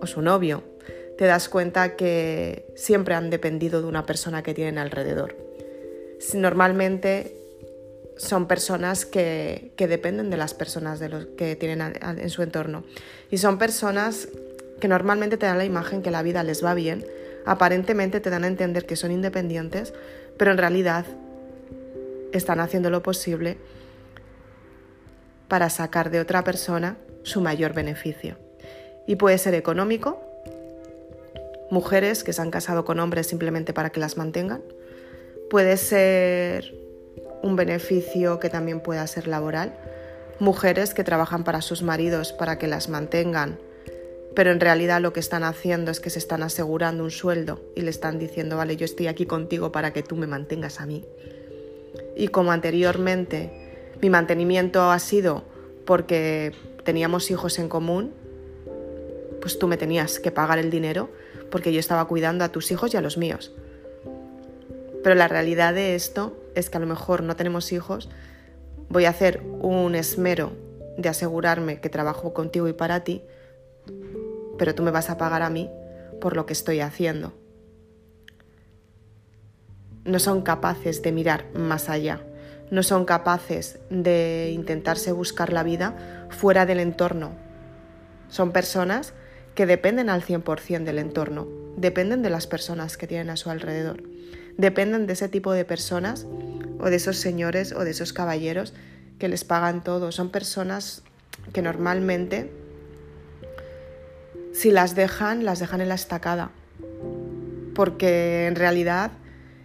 o 0.00 0.06
su 0.06 0.22
novio. 0.22 0.64
Te 1.16 1.26
das 1.26 1.48
cuenta 1.48 1.96
que 1.96 2.66
siempre 2.74 3.14
han 3.14 3.30
dependido 3.30 3.80
de 3.80 3.86
una 3.86 4.04
persona 4.04 4.42
que 4.42 4.54
tienen 4.54 4.78
alrededor 4.78 5.43
normalmente 6.34 7.36
son 8.16 8.46
personas 8.46 9.04
que, 9.06 9.72
dependen 9.76 10.30
de 10.30 10.36
las 10.36 10.54
personas 10.54 11.00
de 11.00 11.08
los 11.08 11.26
que 11.36 11.56
tienen 11.56 11.94
en 12.02 12.30
su 12.30 12.42
entorno. 12.42 12.84
Y 13.30 13.38
son 13.38 13.58
personas 13.58 14.28
que 14.80 14.88
normalmente 14.88 15.36
te 15.36 15.46
dan 15.46 15.58
la 15.58 15.64
imagen 15.64 16.02
que 16.02 16.10
la 16.10 16.22
vida 16.22 16.42
les 16.42 16.64
va 16.64 16.74
bien, 16.74 17.04
aparentemente 17.46 18.20
te 18.20 18.30
dan 18.30 18.44
a 18.44 18.46
entender 18.46 18.86
que 18.86 18.96
son 18.96 19.10
independientes, 19.10 19.92
pero 20.36 20.50
en 20.50 20.58
realidad 20.58 21.04
están 22.32 22.60
haciendo 22.60 22.90
lo 22.90 23.02
posible 23.02 23.58
para 25.48 25.70
sacar 25.70 26.10
de 26.10 26.20
otra 26.20 26.42
persona 26.42 26.96
su 27.22 27.40
mayor 27.40 27.74
beneficio. 27.74 28.36
Y 29.06 29.16
puede 29.16 29.38
ser 29.38 29.54
económico, 29.54 30.20
mujeres 31.70 32.24
que 32.24 32.32
se 32.32 32.42
han 32.42 32.50
casado 32.50 32.84
con 32.84 32.98
hombres 33.00 33.26
simplemente 33.26 33.72
para 33.72 33.90
que 33.90 34.00
las 34.00 34.16
mantengan, 34.16 34.62
Puede 35.54 35.76
ser 35.76 36.74
un 37.44 37.54
beneficio 37.54 38.40
que 38.40 38.50
también 38.50 38.80
pueda 38.80 39.06
ser 39.06 39.28
laboral. 39.28 39.72
Mujeres 40.40 40.94
que 40.94 41.04
trabajan 41.04 41.44
para 41.44 41.62
sus 41.62 41.84
maridos 41.84 42.32
para 42.32 42.58
que 42.58 42.66
las 42.66 42.88
mantengan, 42.88 43.60
pero 44.34 44.50
en 44.50 44.58
realidad 44.58 45.00
lo 45.00 45.12
que 45.12 45.20
están 45.20 45.44
haciendo 45.44 45.92
es 45.92 46.00
que 46.00 46.10
se 46.10 46.18
están 46.18 46.42
asegurando 46.42 47.04
un 47.04 47.12
sueldo 47.12 47.60
y 47.76 47.82
le 47.82 47.90
están 47.90 48.18
diciendo, 48.18 48.56
vale, 48.56 48.76
yo 48.76 48.84
estoy 48.84 49.06
aquí 49.06 49.26
contigo 49.26 49.70
para 49.70 49.92
que 49.92 50.02
tú 50.02 50.16
me 50.16 50.26
mantengas 50.26 50.80
a 50.80 50.86
mí. 50.86 51.04
Y 52.16 52.26
como 52.26 52.50
anteriormente 52.50 53.52
mi 54.02 54.10
mantenimiento 54.10 54.90
ha 54.90 54.98
sido 54.98 55.44
porque 55.84 56.50
teníamos 56.82 57.30
hijos 57.30 57.60
en 57.60 57.68
común, 57.68 58.12
pues 59.40 59.56
tú 59.60 59.68
me 59.68 59.76
tenías 59.76 60.18
que 60.18 60.32
pagar 60.32 60.58
el 60.58 60.72
dinero 60.72 61.10
porque 61.52 61.72
yo 61.72 61.78
estaba 61.78 62.08
cuidando 62.08 62.42
a 62.42 62.48
tus 62.48 62.72
hijos 62.72 62.92
y 62.92 62.96
a 62.96 63.00
los 63.00 63.16
míos. 63.16 63.52
Pero 65.04 65.16
la 65.16 65.28
realidad 65.28 65.74
de 65.74 65.94
esto 65.94 66.34
es 66.54 66.70
que 66.70 66.78
a 66.78 66.80
lo 66.80 66.86
mejor 66.86 67.22
no 67.22 67.36
tenemos 67.36 67.72
hijos, 67.72 68.08
voy 68.88 69.04
a 69.04 69.10
hacer 69.10 69.42
un 69.60 69.94
esmero 69.94 70.52
de 70.96 71.10
asegurarme 71.10 71.78
que 71.78 71.90
trabajo 71.90 72.32
contigo 72.32 72.68
y 72.68 72.72
para 72.72 73.04
ti, 73.04 73.22
pero 74.56 74.74
tú 74.74 74.82
me 74.82 74.90
vas 74.90 75.10
a 75.10 75.18
pagar 75.18 75.42
a 75.42 75.50
mí 75.50 75.70
por 76.22 76.36
lo 76.36 76.46
que 76.46 76.54
estoy 76.54 76.80
haciendo. 76.80 77.34
No 80.06 80.18
son 80.18 80.40
capaces 80.40 81.02
de 81.02 81.12
mirar 81.12 81.52
más 81.52 81.90
allá, 81.90 82.22
no 82.70 82.82
son 82.82 83.04
capaces 83.04 83.80
de 83.90 84.52
intentarse 84.54 85.12
buscar 85.12 85.52
la 85.52 85.64
vida 85.64 86.26
fuera 86.30 86.64
del 86.64 86.80
entorno. 86.80 87.32
Son 88.30 88.52
personas 88.52 89.12
que 89.54 89.66
dependen 89.66 90.08
al 90.08 90.22
100% 90.22 90.84
del 90.84 90.98
entorno, 90.98 91.46
dependen 91.76 92.22
de 92.22 92.30
las 92.30 92.46
personas 92.46 92.96
que 92.96 93.06
tienen 93.06 93.28
a 93.28 93.36
su 93.36 93.50
alrededor 93.50 94.02
dependen 94.56 95.06
de 95.06 95.14
ese 95.14 95.28
tipo 95.28 95.52
de 95.52 95.64
personas 95.64 96.26
o 96.78 96.90
de 96.90 96.96
esos 96.96 97.16
señores 97.16 97.72
o 97.72 97.84
de 97.84 97.90
esos 97.90 98.12
caballeros 98.12 98.74
que 99.18 99.28
les 99.28 99.44
pagan 99.44 99.82
todo. 99.82 100.12
Son 100.12 100.30
personas 100.30 101.02
que 101.52 101.62
normalmente, 101.62 102.50
si 104.52 104.70
las 104.70 104.94
dejan, 104.94 105.44
las 105.44 105.58
dejan 105.58 105.80
en 105.80 105.88
la 105.88 105.94
estacada. 105.94 106.50
Porque 107.74 108.46
en 108.46 108.54
realidad 108.54 109.12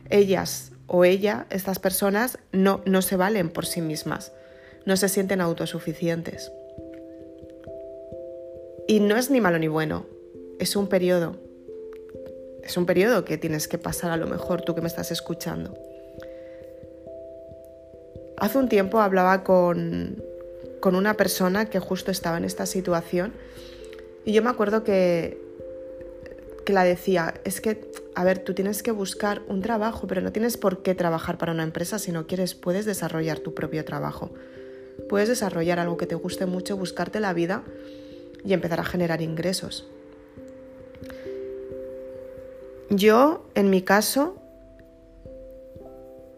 ellas 0.09 0.71
o 0.87 1.05
ella, 1.05 1.45
estas 1.51 1.77
personas, 1.77 2.39
no, 2.51 2.81
no 2.85 3.01
se 3.01 3.15
valen 3.15 3.49
por 3.49 3.65
sí 3.67 3.81
mismas, 3.81 4.31
no 4.85 4.97
se 4.97 5.09
sienten 5.09 5.41
autosuficientes. 5.41 6.51
Y 8.87 8.99
no 8.99 9.17
es 9.17 9.29
ni 9.29 9.39
malo 9.39 9.59
ni 9.59 9.67
bueno, 9.67 10.07
es 10.57 10.75
un 10.75 10.87
periodo 10.87 11.48
es 12.69 12.77
un 12.77 12.85
periodo 12.85 13.25
que 13.25 13.37
tienes 13.37 13.67
que 13.67 13.79
pasar 13.79 14.11
a 14.11 14.17
lo 14.17 14.27
mejor 14.27 14.61
tú 14.61 14.75
que 14.75 14.81
me 14.81 14.87
estás 14.87 15.11
escuchando. 15.11 15.75
Hace 18.37 18.57
un 18.59 18.69
tiempo 18.69 19.01
hablaba 19.01 19.43
con, 19.43 20.23
con 20.79 20.95
una 20.95 21.15
persona 21.15 21.65
que 21.65 21.79
justo 21.79 22.11
estaba 22.11 22.37
en 22.37 22.45
esta 22.45 22.67
situación 22.67 23.33
y 24.23 24.33
yo 24.33 24.43
me 24.43 24.51
acuerdo 24.51 24.83
que, 24.83 25.41
que 26.63 26.71
la 26.71 26.83
decía, 26.83 27.33
es 27.43 27.59
que, 27.59 27.89
a 28.13 28.23
ver, 28.23 28.39
tú 28.39 28.53
tienes 28.53 28.83
que 28.83 28.91
buscar 28.91 29.41
un 29.47 29.61
trabajo, 29.61 30.05
pero 30.05 30.21
no 30.21 30.31
tienes 30.31 30.55
por 30.55 30.83
qué 30.83 30.93
trabajar 30.93 31.39
para 31.39 31.51
una 31.51 31.63
empresa 31.63 31.97
si 31.97 32.11
no 32.11 32.27
quieres, 32.27 32.53
puedes 32.53 32.85
desarrollar 32.85 33.39
tu 33.39 33.55
propio 33.55 33.83
trabajo. 33.83 34.29
Puedes 35.09 35.27
desarrollar 35.27 35.79
algo 35.79 35.97
que 35.97 36.05
te 36.05 36.15
guste 36.15 36.45
mucho, 36.45 36.77
buscarte 36.77 37.19
la 37.19 37.33
vida 37.33 37.63
y 38.45 38.53
empezar 38.53 38.79
a 38.79 38.85
generar 38.85 39.23
ingresos. 39.23 39.87
Yo, 42.89 43.45
en 43.53 43.69
mi 43.69 43.81
caso, 43.83 44.37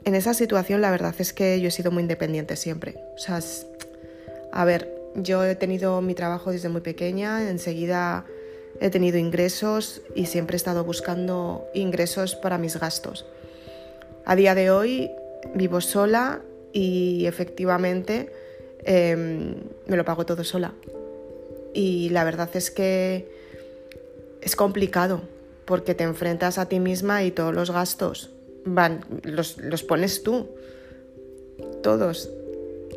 en 0.04 0.16
esa 0.16 0.34
situación 0.34 0.82
la 0.82 0.92
verdad 0.92 1.16
es 1.20 1.32
que 1.32 1.62
yo 1.62 1.70
he 1.70 1.72
sido 1.72 1.92
muy 1.92 2.02
independiente 2.02 2.56
siempre. 2.56 2.96
O 3.16 3.20
sea, 3.20 3.40
a 4.52 4.66
ver, 4.66 5.00
Yo 5.14 5.44
he 5.44 5.56
tenido 5.56 6.02
mi 6.02 6.16
trabajo 6.16 6.52
desde 6.52 6.70
muy 6.70 6.80
pequeña, 6.80 7.50
enseguida 7.50 8.26
he 8.80 8.90
tenido 8.90 9.18
ingresos 9.18 10.02
y 10.16 10.28
siempre 10.28 10.56
he 10.56 10.58
estado 10.58 10.86
buscando 10.86 11.68
ingresos 11.74 12.36
para 12.36 12.58
mis 12.58 12.80
gastos. 12.80 13.26
A 14.24 14.38
día 14.38 14.56
de 14.56 14.72
hoy 14.72 15.12
vivo 15.54 15.82
sola 15.82 16.42
y 16.72 17.26
efectivamente 17.26 18.32
em, 18.86 19.56
me 19.86 19.98
lo 19.98 20.06
pago 20.06 20.26
todo 20.26 20.46
sola. 20.46 20.74
Y 21.74 22.08
la 22.10 22.24
verdad 22.24 22.50
es 22.54 22.72
que 22.72 23.28
es 24.42 24.56
complicado 24.56 25.22
porque 25.72 25.96
te 25.96 26.04
enfrentas 26.04 26.58
a 26.58 26.66
ti 26.66 26.82
misma 26.82 27.24
y 27.24 27.32
todos 27.32 27.56
los 27.56 27.72
gastos 27.72 28.30
van, 28.66 29.06
los, 29.24 29.58
los 29.58 29.84
pones 29.84 30.22
tú, 30.22 30.50
todos, 31.82 32.30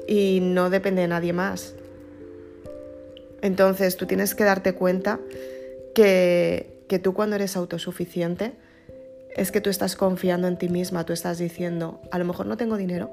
y 0.08 0.40
no 0.42 0.70
depende 0.70 1.02
de 1.02 1.06
nadie 1.06 1.32
más. 1.32 1.76
Entonces 3.42 3.96
tú 3.96 4.06
tienes 4.06 4.34
que 4.34 4.42
darte 4.42 4.72
cuenta 4.72 5.20
que, 5.94 6.80
que 6.88 6.98
tú 6.98 7.14
cuando 7.14 7.36
eres 7.36 7.56
autosuficiente 7.56 8.54
es 9.36 9.52
que 9.52 9.60
tú 9.60 9.70
estás 9.70 9.94
confiando 9.94 10.48
en 10.48 10.58
ti 10.58 10.68
misma, 10.68 11.06
tú 11.06 11.12
estás 11.12 11.38
diciendo, 11.38 12.00
a 12.10 12.18
lo 12.18 12.24
mejor 12.24 12.46
no 12.46 12.56
tengo 12.56 12.76
dinero 12.76 13.12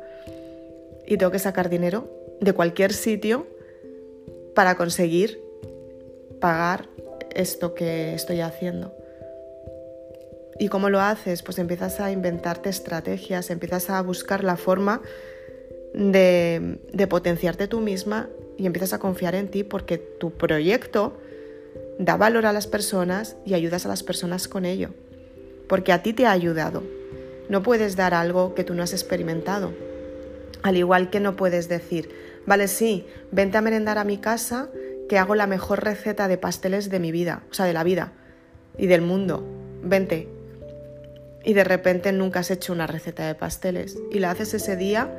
y 1.05 1.17
tengo 1.17 1.31
que 1.31 1.37
sacar 1.37 1.69
dinero 1.69 2.09
de 2.39 2.53
cualquier 2.53 2.93
sitio 2.93 3.45
para 4.55 4.73
conseguir 4.73 5.39
pagar 6.39 6.89
esto 7.35 7.75
que 7.75 8.15
estoy 8.15 8.41
haciendo. 8.41 8.99
¿Y 10.61 10.67
cómo 10.67 10.91
lo 10.91 11.01
haces? 11.01 11.41
Pues 11.41 11.57
empiezas 11.57 11.99
a 11.99 12.11
inventarte 12.11 12.69
estrategias, 12.69 13.49
empiezas 13.49 13.89
a 13.89 13.99
buscar 14.03 14.43
la 14.43 14.57
forma 14.57 15.01
de, 15.95 16.79
de 16.93 17.07
potenciarte 17.07 17.67
tú 17.67 17.79
misma 17.79 18.29
y 18.59 18.67
empiezas 18.67 18.93
a 18.93 18.99
confiar 18.99 19.33
en 19.33 19.47
ti 19.47 19.63
porque 19.63 19.97
tu 19.97 20.29
proyecto 20.29 21.17
da 21.97 22.15
valor 22.15 22.45
a 22.45 22.53
las 22.53 22.67
personas 22.67 23.37
y 23.43 23.55
ayudas 23.55 23.87
a 23.87 23.89
las 23.89 24.03
personas 24.03 24.47
con 24.47 24.65
ello. 24.65 24.91
Porque 25.67 25.93
a 25.93 26.03
ti 26.03 26.13
te 26.13 26.27
ha 26.27 26.31
ayudado. 26.31 26.83
No 27.49 27.63
puedes 27.63 27.95
dar 27.95 28.13
algo 28.13 28.53
que 28.53 28.63
tú 28.63 28.75
no 28.75 28.83
has 28.83 28.93
experimentado. 28.93 29.73
Al 30.61 30.77
igual 30.77 31.09
que 31.09 31.19
no 31.19 31.35
puedes 31.35 31.69
decir, 31.69 32.11
vale, 32.45 32.67
sí, 32.67 33.07
vente 33.31 33.57
a 33.57 33.61
merendar 33.61 33.97
a 33.97 34.03
mi 34.03 34.19
casa 34.19 34.69
que 35.09 35.17
hago 35.17 35.33
la 35.33 35.47
mejor 35.47 35.83
receta 35.83 36.27
de 36.27 36.37
pasteles 36.37 36.91
de 36.91 36.99
mi 36.99 37.11
vida, 37.11 37.41
o 37.49 37.53
sea, 37.55 37.65
de 37.65 37.73
la 37.73 37.83
vida 37.83 38.13
y 38.77 38.85
del 38.85 39.01
mundo. 39.01 39.43
Vente. 39.81 40.40
Y 41.43 41.53
de 41.53 41.63
repente 41.63 42.11
nunca 42.11 42.39
has 42.39 42.51
hecho 42.51 42.73
una 42.73 42.87
receta 42.87 43.25
de 43.25 43.35
pasteles 43.35 43.97
y 44.11 44.19
la 44.19 44.31
haces 44.31 44.53
ese 44.53 44.75
día 44.75 45.09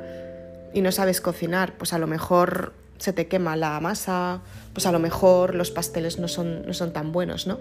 y 0.73 0.81
no 0.81 0.91
sabes 0.91 1.21
cocinar, 1.21 1.77
pues 1.77 1.93
a 1.93 1.99
lo 1.99 2.07
mejor 2.07 2.73
se 2.97 3.11
te 3.11 3.27
quema 3.27 3.55
la 3.55 3.79
masa, 3.79 4.41
pues 4.73 4.85
a 4.85 4.91
lo 4.91 4.99
mejor 4.99 5.55
los 5.55 5.71
pasteles 5.71 6.19
no 6.19 6.27
son, 6.27 6.65
no 6.65 6.73
son 6.73 6.93
tan 6.93 7.11
buenos, 7.11 7.47
¿no? 7.47 7.59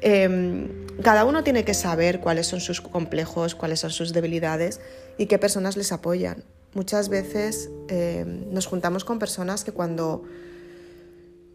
Em, 0.00 0.86
cada 1.02 1.24
uno 1.24 1.42
tiene 1.42 1.64
que 1.64 1.74
saber 1.74 2.20
cuáles 2.20 2.46
son 2.46 2.60
sus 2.60 2.80
complejos, 2.80 3.54
cuáles 3.54 3.80
son 3.80 3.90
sus 3.90 4.12
debilidades 4.12 4.80
y 5.18 5.26
qué 5.26 5.38
personas 5.38 5.76
les 5.76 5.92
apoyan. 5.92 6.44
Muchas 6.74 7.08
veces 7.08 7.70
em, 7.88 8.50
nos 8.52 8.66
juntamos 8.66 9.04
con 9.04 9.18
personas 9.18 9.64
que 9.64 9.72
cuando 9.72 10.24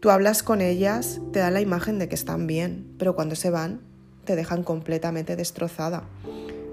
Tú 0.02 0.10
hablas 0.10 0.42
con 0.42 0.60
ellas, 0.60 1.20
te 1.32 1.38
dan 1.38 1.54
la 1.54 1.60
imagen 1.60 2.00
de 2.00 2.08
que 2.08 2.16
están 2.16 2.48
bien, 2.48 2.92
pero 2.98 3.14
cuando 3.14 3.36
se 3.36 3.50
van, 3.50 3.82
te 4.24 4.36
dejan 4.36 4.62
completamente 4.62 5.36
destrozada, 5.36 6.04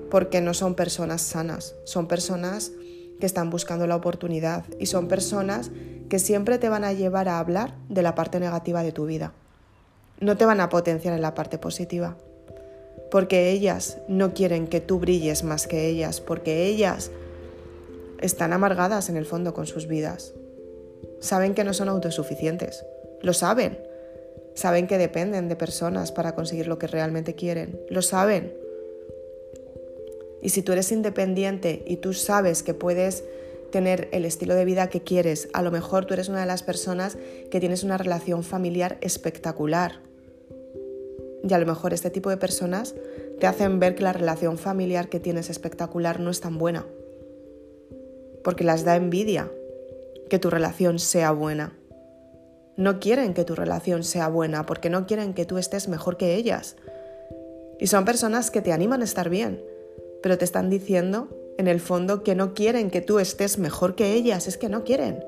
porque 0.10 0.41
no 0.41 0.53
son 0.53 0.75
personas 0.75 1.22
sanas, 1.22 1.75
son 1.84 2.08
personas 2.08 2.72
que 3.20 3.25
están 3.25 3.50
buscando 3.50 3.88
la 3.88 3.96
oportunidad 3.96 4.63
y 4.79 4.86
son 4.86 5.08
personas 5.08 5.72
que 6.10 6.20
siempre 6.20 6.58
te 6.58 6.70
van 6.70 6.84
a 6.84 6.94
llevar 6.94 7.27
a 7.27 7.39
hablar 7.39 7.75
de 7.89 8.01
la 8.01 8.15
parte 8.15 8.39
negativa 8.39 8.84
de 8.84 8.91
tu 8.91 9.06
vida. 9.06 9.34
No 10.20 10.38
te 10.38 10.46
van 10.46 10.62
a 10.62 10.70
potenciar 10.70 11.13
en 11.13 11.22
la 11.22 11.36
parte 11.36 11.58
positiva, 11.58 12.18
porque 13.12 13.51
ellas 13.51 13.98
no 14.08 14.34
quieren 14.34 14.68
que 14.68 14.82
tú 14.82 15.00
brilles 15.00 15.44
más 15.44 15.68
que 15.68 15.88
ellas, 15.88 16.22
porque 16.22 16.65
ellas 16.65 17.12
están 18.20 18.53
amargadas 18.53 19.10
en 19.10 19.18
el 19.18 19.25
fondo 19.25 19.53
con 19.53 19.68
sus 19.68 19.88
vidas. 19.88 20.34
Saben 21.20 21.53
que 21.53 21.63
no 21.63 21.74
son 21.74 21.89
autosuficientes 21.89 22.84
lo 23.22 23.34
saben. 23.34 23.79
Saben 24.60 24.88
que 24.88 24.98
dependen 24.98 25.48
de 25.48 25.56
personas 25.56 26.12
para 26.12 26.36
conseguir 26.36 26.68
lo 26.68 26.78
que 26.78 26.88
realmente 26.88 27.34
quieren. 27.34 27.80
Lo 27.89 28.01
saben. 28.01 28.54
Y 30.42 30.50
si 30.50 30.63
tú 30.63 30.74
eres 30.74 30.92
independiente 30.92 31.82
y 31.88 31.96
tú 31.96 32.13
sabes 32.13 32.62
que 32.62 32.74
puedes 32.74 33.24
tener 33.72 34.10
el 34.12 34.25
estilo 34.25 34.56
de 34.56 34.66
vida 34.66 34.89
que 34.89 35.00
quieres, 35.00 35.48
a 35.54 35.62
lo 35.62 35.72
mejor 35.72 36.04
tú 36.04 36.13
eres 36.13 36.28
una 36.28 36.42
de 36.42 36.46
las 36.46 36.62
personas 36.62 37.18
que 37.50 37.62
tienes 37.62 37.86
una 37.86 37.98
relación 37.98 38.44
familiar 38.44 38.98
espectacular. 39.00 40.01
Y 41.42 41.54
a 41.54 41.58
lo 41.58 41.66
mejor 41.66 41.94
este 41.94 42.10
tipo 42.10 42.30
de 42.30 42.36
personas 42.36 42.96
te 43.39 43.48
hacen 43.48 43.80
ver 43.80 43.96
que 43.96 44.04
la 44.04 44.12
relación 44.12 44.58
familiar 44.58 45.08
que 45.08 45.22
tienes 45.22 45.50
espectacular 45.50 46.20
no 46.20 46.32
es 46.32 46.42
tan 46.42 46.58
buena. 46.58 46.86
Porque 48.44 48.66
las 48.66 48.84
da 48.84 48.98
envidia 48.98 49.50
que 50.30 50.38
tu 50.38 50.50
relación 50.50 51.00
sea 51.00 51.32
buena 51.32 51.80
no 52.80 53.02
quieren 53.02 53.34
que 53.34 53.44
tu 53.44 53.56
relación 53.56 54.06
sea 54.06 54.30
buena 54.30 54.66
porque 54.66 54.90
no 54.90 55.06
quieren 55.06 55.34
que 55.34 55.44
tú 55.44 55.58
estés 55.58 55.90
mejor 55.90 56.16
que 56.16 56.36
ellas. 56.36 56.78
Y 57.78 57.88
son 57.88 58.06
personas 58.06 58.52
que 58.52 58.62
te 58.62 58.72
animan 58.72 59.02
a 59.02 59.04
estar 59.04 59.30
bien, 59.30 59.62
pero 60.24 60.38
te 60.38 60.46
están 60.46 60.70
diciendo 60.70 61.28
en 61.58 61.68
el 61.68 61.82
fondo 61.82 62.24
que 62.24 62.36
no 62.36 62.54
quieren 62.54 62.90
que 62.90 63.02
tú 63.02 63.20
estés 63.20 63.58
mejor 63.58 63.96
que 63.96 64.14
ellas, 64.14 64.48
es 64.48 64.58
que 64.58 64.70
no 64.70 64.86
quieren. 64.86 65.22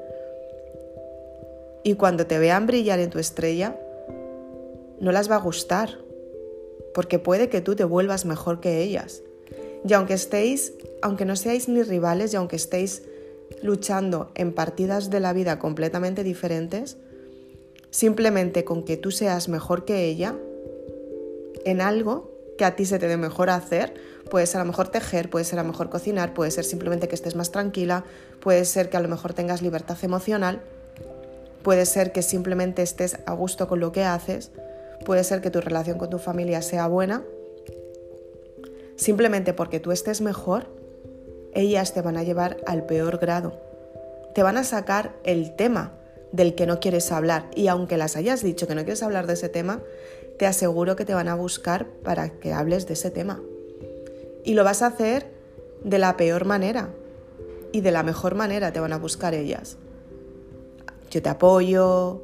Y 1.84 1.96
cuando 1.96 2.26
te 2.26 2.40
vean 2.40 2.68
brillar 2.68 3.00
en 3.00 3.10
tu 3.10 3.20
estrella, 3.20 3.78
no 5.02 5.12
las 5.12 5.30
va 5.30 5.36
a 5.36 5.40
gustar, 5.40 5.98
porque 6.94 7.20
puede 7.20 7.50
que 7.50 7.60
tú 7.60 7.76
te 7.76 7.84
vuelvas 7.84 8.24
mejor 8.24 8.62
que 8.62 8.82
ellas. 8.82 9.24
Y 9.86 9.92
aunque 9.92 10.14
estéis, 10.14 10.72
aunque 11.02 11.26
no 11.26 11.36
seáis 11.36 11.68
ni 11.68 11.84
rivales 11.84 12.32
y 12.32 12.38
aunque 12.38 12.56
estéis 12.56 13.04
luchando 13.62 14.32
en 14.36 14.54
partidas 14.54 15.10
de 15.10 15.20
la 15.20 15.34
vida 15.34 15.60
completamente 15.60 16.24
diferentes, 16.24 16.96
simplemente 17.92 18.64
con 18.64 18.84
que 18.84 18.98
tú 18.98 19.12
seas 19.12 19.50
mejor 19.50 19.86
que 19.86 20.06
ella 20.06 20.36
en 21.66 21.82
algo 21.82 22.32
que 22.58 22.66
a 22.66 22.76
ti 22.76 22.86
se 22.86 23.00
te 23.00 23.08
dé 23.08 23.18
mejor 23.18 23.50
hacer, 23.50 23.94
puede 24.30 24.46
ser 24.46 24.62
a 24.62 24.64
lo 24.64 24.68
mejor 24.68 24.88
tejer, 24.88 25.30
puede 25.30 25.46
ser 25.46 25.60
a 25.60 25.64
lo 25.64 25.70
mejor 25.70 25.90
cocinar, 25.90 26.34
puede 26.34 26.52
ser 26.52 26.64
simplemente 26.64 27.08
que 27.08 27.16
estés 27.16 27.36
más 27.36 27.52
tranquila, 27.52 28.04
puede 28.40 28.66
ser 28.66 28.90
que 28.90 28.98
a 28.98 29.00
lo 29.02 29.08
mejor 29.08 29.34
tengas 29.34 29.62
libertad 29.62 29.98
emocional, 30.04 30.62
puede 31.64 31.86
ser 31.86 32.12
que 32.12 32.22
simplemente 32.22 32.82
estés 32.82 33.18
a 33.26 33.34
gusto 33.34 33.68
con 33.68 33.80
lo 33.80 33.92
que 33.92 34.04
haces, 34.04 34.52
puede 35.06 35.24
ser 35.24 35.42
que 35.42 35.50
tu 35.50 35.62
relación 35.62 35.98
con 35.98 36.10
tu 36.10 36.18
familia 36.18 36.62
sea 36.62 36.88
buena. 36.88 37.24
Simplemente 38.96 39.54
porque 39.54 39.80
tú 39.80 39.92
estés 39.92 40.22
mejor, 40.22 40.68
ellas 41.54 41.94
te 41.94 42.02
van 42.02 42.18
a 42.18 42.24
llevar 42.24 42.58
al 42.68 42.86
peor 42.86 43.18
grado. 43.18 43.60
Te 44.36 44.44
van 44.44 44.58
a 44.58 44.64
sacar 44.64 45.14
el 45.24 45.56
tema 45.56 45.94
del 46.32 46.56
que 46.56 46.66
no 46.66 46.80
quieres 46.80 47.12
hablar. 47.12 47.50
Y 47.56 47.68
aunque 47.68 47.98
las 47.98 48.16
hayas 48.16 48.44
dicho 48.44 48.68
que 48.68 48.76
no 48.76 48.84
quieres 48.84 49.04
hablar 49.04 49.28
de 49.28 49.34
ese 49.34 49.50
tema, 49.50 49.82
te 50.38 50.46
aseguro 50.46 50.96
que 50.96 51.06
te 51.06 51.14
van 51.14 51.28
a 51.28 51.36
buscar 51.36 51.88
para 52.04 52.30
que 52.30 52.54
hables 52.54 52.88
de 52.88 52.94
ese 52.94 53.12
tema. 53.12 53.42
Y 54.44 54.54
lo 54.54 54.64
vas 54.64 54.82
a 54.82 54.88
hacer 54.88 55.28
de 55.84 56.00
la 56.00 56.18
peor 56.18 56.46
manera. 56.46 56.90
Y 57.72 57.82
de 57.82 57.92
la 57.92 58.04
mejor 58.04 58.36
manera 58.36 58.74
te 58.74 58.80
van 58.80 58.94
a 58.94 58.98
buscar 58.98 59.34
ellas. 59.34 59.78
Yo 61.10 61.22
te 61.22 61.30
apoyo, 61.30 62.24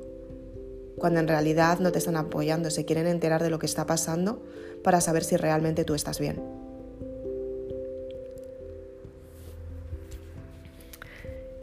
cuando 0.97 1.19
en 1.19 1.27
realidad 1.27 1.79
no 1.79 1.91
te 1.91 1.99
están 1.99 2.17
apoyando, 2.17 2.69
se 2.71 2.85
quieren 2.85 3.07
enterar 3.07 3.43
de 3.43 3.49
lo 3.49 3.59
que 3.59 3.65
está 3.65 3.85
pasando 3.85 4.41
para 4.83 5.01
saber 5.01 5.23
si 5.23 5.37
realmente 5.37 5.83
tú 5.85 5.93
estás 5.93 6.19
bien. 6.19 6.66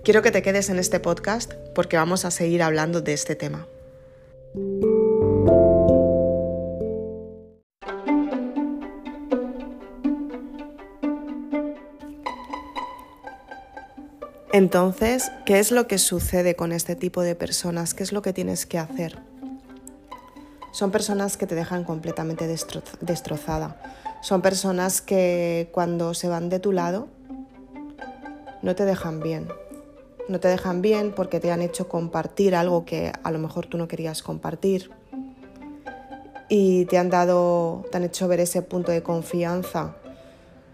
Quiero 0.04 0.20
que 0.20 0.30
te 0.30 0.42
quedes 0.42 0.68
en 0.68 0.78
este 0.78 1.00
podcast 1.00 1.54
porque 1.74 1.96
vamos 1.96 2.26
a 2.26 2.30
seguir 2.30 2.62
hablando 2.62 3.00
de 3.00 3.14
este 3.14 3.36
tema. 3.36 3.66
Entonces, 14.52 15.32
¿qué 15.46 15.58
es 15.58 15.70
lo 15.70 15.86
que 15.86 15.96
sucede 15.96 16.54
con 16.54 16.72
este 16.72 16.96
tipo 16.96 17.22
de 17.22 17.34
personas? 17.34 17.94
¿Qué 17.94 18.02
es 18.02 18.12
lo 18.12 18.20
que 18.20 18.34
tienes 18.34 18.66
que 18.66 18.78
hacer? 18.78 19.18
Son 20.72 20.90
personas 20.90 21.38
que 21.38 21.46
te 21.46 21.54
dejan 21.54 21.82
completamente 21.82 22.46
destrozada. 22.46 23.80
Son 24.20 24.42
personas 24.42 25.00
que 25.00 25.70
cuando 25.72 26.12
se 26.12 26.28
van 26.28 26.50
de 26.50 26.60
tu 26.60 26.72
lado 26.72 27.08
no 28.60 28.74
te 28.74 28.84
dejan 28.84 29.20
bien 29.20 29.48
no 30.28 30.40
te 30.40 30.48
dejan 30.48 30.82
bien 30.82 31.12
porque 31.14 31.40
te 31.40 31.52
han 31.52 31.62
hecho 31.62 31.88
compartir 31.88 32.54
algo 32.54 32.84
que 32.84 33.12
a 33.22 33.30
lo 33.30 33.38
mejor 33.38 33.66
tú 33.66 33.76
no 33.76 33.88
querías 33.88 34.22
compartir 34.22 34.90
y 36.48 36.86
te 36.86 36.98
han 36.98 37.10
dado, 37.10 37.84
te 37.90 37.96
han 37.96 38.04
hecho 38.04 38.28
ver 38.28 38.40
ese 38.40 38.62
punto 38.62 38.92
de 38.92 39.02
confianza 39.02 39.96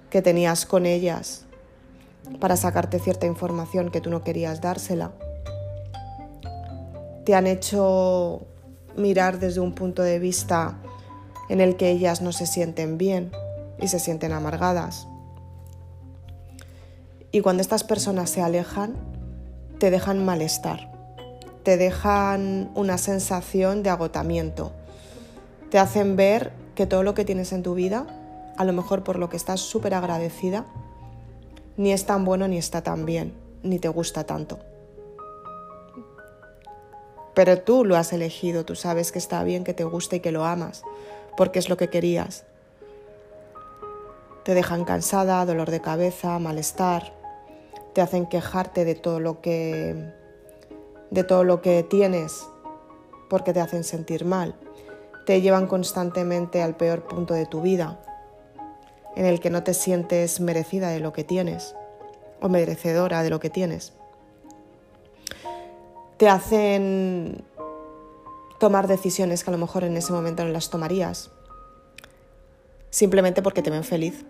que 0.09 0.23
tenías 0.23 0.67
con 0.67 0.87
ellas 0.87 1.47
para 2.39 2.57
sacarte 2.57 2.99
cierta 2.99 3.27
información 3.27 3.91
que 3.91 4.01
tú 4.01 4.11
no 4.11 4.23
querías 4.23 4.61
dársela. 4.61 5.13
te 7.25 7.35
han 7.35 7.47
hecho 7.47 8.47
mirar 8.97 9.39
desde 9.39 9.61
un 9.61 9.75
punto 9.75 10.03
de 10.03 10.19
vista 10.19 10.79
en 11.49 11.61
el 11.61 11.77
que 11.77 11.91
ellas 11.91 12.23
no 12.23 12.33
se 12.33 12.47
sienten 12.47 12.99
bien 12.99 13.31
y 13.81 13.89
se 13.89 13.99
sienten 13.99 14.33
amargadas. 14.33 15.07
Y 17.33 17.41
cuando 17.41 17.61
estas 17.61 17.85
personas 17.85 18.31
se 18.31 18.43
alejan, 18.43 19.10
te 19.81 19.91
dejan 19.91 20.23
malestar, 20.23 20.91
te 21.63 21.79
dejan 21.79 22.71
una 22.75 22.99
sensación 22.99 23.83
de 23.83 23.89
agotamiento, 23.89 24.73
te 25.71 25.79
hacen 25.79 26.17
ver 26.17 26.53
que 26.75 26.87
todo 26.87 27.03
lo 27.03 27.15
que 27.15 27.25
tienes 27.25 27.51
en 27.55 27.63
tu 27.63 27.75
vida, 27.75 28.07
a 28.59 28.65
lo 28.65 28.75
mejor 28.75 29.05
por 29.05 29.19
lo 29.19 29.31
que 29.31 29.39
estás 29.39 29.61
súper 29.61 29.95
agradecida, 29.95 30.67
ni 31.79 31.93
es 31.93 32.05
tan 32.05 32.27
bueno 32.27 32.47
ni 32.47 32.59
está 32.59 32.83
tan 32.83 33.07
bien, 33.07 33.33
ni 33.63 33.79
te 33.79 33.89
gusta 33.89 34.25
tanto. 34.25 34.59
Pero 37.33 37.59
tú 37.63 37.87
lo 37.87 37.97
has 37.97 38.13
elegido, 38.13 38.67
tú 38.67 38.75
sabes 38.75 39.13
que 39.13 39.19
está 39.19 39.43
bien, 39.45 39.65
que 39.65 39.73
te 39.73 39.85
gusta 39.85 40.17
y 40.17 40.21
que 40.21 40.31
lo 40.31 40.45
amas, 40.45 40.83
porque 41.39 41.59
es 41.59 41.71
lo 41.71 41.79
que 41.79 41.89
querías. 41.89 42.45
Te 44.45 44.53
dejan 44.53 44.85
cansada, 44.85 45.47
dolor 45.47 45.71
de 45.71 45.81
cabeza, 45.81 46.39
malestar, 46.39 47.19
te 47.93 48.01
hacen 48.01 48.27
quejarte 48.27 48.85
de 48.85 48.95
todo 48.95 49.21
lo 49.21 49.41
que 49.41 50.13
de 51.11 51.25
todo 51.25 51.45
lo 51.45 51.61
que 51.61 51.83
tienes 51.83 52.47
porque 53.29 53.53
te 53.53 53.61
hacen 53.61 53.85
sentir 53.85 54.25
mal. 54.25 54.55
Te 55.27 55.41
llevan 55.41 55.67
constantemente 55.67 56.63
al 56.63 56.77
peor 56.77 57.07
punto 57.07 57.35
de 57.35 57.47
tu 57.47 57.63
vida, 57.63 58.01
en 59.17 59.27
el 59.27 59.41
que 59.41 59.51
no 59.51 59.63
te 59.63 59.75
sientes 59.75 60.41
merecida 60.41 60.89
de 60.89 61.01
lo 61.01 61.13
que 61.13 61.25
tienes 61.25 61.75
o 62.41 62.49
merecedora 62.49 63.23
de 63.23 63.31
lo 63.31 63.39
que 63.39 63.51
tienes. 63.51 63.93
Te 66.17 66.29
hacen 66.29 67.45
tomar 68.59 68.87
decisiones 68.89 69.43
que 69.43 69.51
a 69.51 69.53
lo 69.53 69.59
mejor 69.59 69.85
en 69.85 69.97
ese 69.97 70.13
momento 70.13 70.45
no 70.45 70.51
las 70.51 70.71
tomarías, 70.71 71.31
simplemente 72.91 73.43
porque 73.43 73.63
te 73.63 73.71
ven 73.71 73.85
feliz 73.85 74.25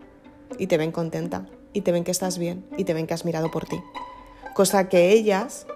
y 0.59 0.67
te 0.67 0.77
ven 0.77 0.93
contenta 0.93 1.47
y 1.73 1.83
te 1.83 1.93
ven 1.93 2.05
que 2.05 2.11
estás 2.11 2.39
bien 2.39 2.65
y 2.77 2.85
te 2.85 2.95
ven 2.95 3.07
que 3.07 3.15
has 3.15 3.25
mirado 3.25 3.51
por 3.51 3.67
ti. 3.67 3.81
Cosa 4.55 4.89
que 4.89 5.11
ellas 5.11 5.67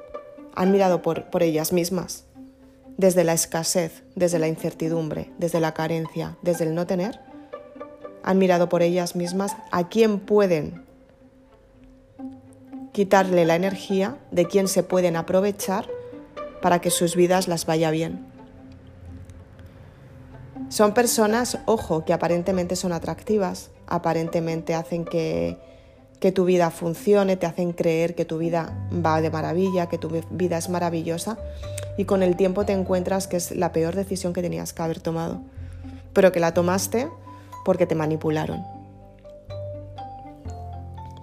han 0.55 0.73
mirado 0.73 1.03
por, 1.03 1.31
por 1.31 1.43
ellas 1.43 1.73
mismas, 1.73 2.25
desde 2.97 3.25
la 3.25 3.33
escasez, 3.33 4.05
desde 4.15 4.39
la 4.39 4.49
incertidumbre, 4.49 5.31
desde 5.39 5.61
la 5.61 5.75
carencia, 5.75 6.37
desde 6.43 6.65
el 6.65 6.75
no 6.75 6.87
tener, 6.87 7.21
han 8.23 8.39
mirado 8.39 8.69
por 8.69 8.83
ellas 8.83 9.17
mismas 9.17 9.57
a 9.71 9.89
quién 9.89 10.19
pueden 10.21 10.85
quitarle 12.93 13.45
la 13.45 13.57
energía, 13.57 14.17
de 14.31 14.47
quién 14.47 14.69
se 14.69 14.83
pueden 14.83 15.17
aprovechar 15.17 15.89
para 16.63 16.81
que 16.81 16.91
sus 16.91 17.17
vidas 17.17 17.49
las 17.49 17.67
vaya 17.67 17.91
bien. 17.91 18.25
Son 20.69 20.95
personas, 20.95 21.59
ojo, 21.67 22.05
que 22.05 22.13
aparentemente 22.13 22.77
son 22.77 22.93
atractivas, 22.93 23.71
aparentemente 23.87 24.75
hacen 24.75 25.05
que 25.05 25.59
que 26.25 26.33
tu 26.33 26.47
vida 26.47 26.71
funcione, 26.71 27.37
te 27.37 27.45
hacen 27.45 27.75
creer 27.75 28.15
que 28.15 28.25
tu 28.25 28.39
vida 28.39 28.73
va 28.91 29.21
de 29.21 29.29
maravilla, 29.29 29.91
que 29.91 29.99
tu 29.99 30.09
vida 30.31 30.57
es 30.57 30.71
maravillosa 30.71 31.37
y 31.99 32.07
con 32.07 32.23
el 32.23 32.35
tiempo 32.35 32.65
te 32.65 32.73
encuentras 32.73 33.27
que 33.27 33.37
es 33.37 33.55
la 33.55 33.73
peor 33.73 33.95
decisión 33.95 34.33
que 34.33 34.41
tenías 34.41 34.73
que 34.73 34.81
haber 34.81 35.01
tomado, 35.01 35.43
pero 36.15 36.33
que 36.33 36.41
la 36.41 36.55
tomaste 36.55 37.11
porque 37.63 37.85
te 37.85 37.95
manipularon. 37.95 38.65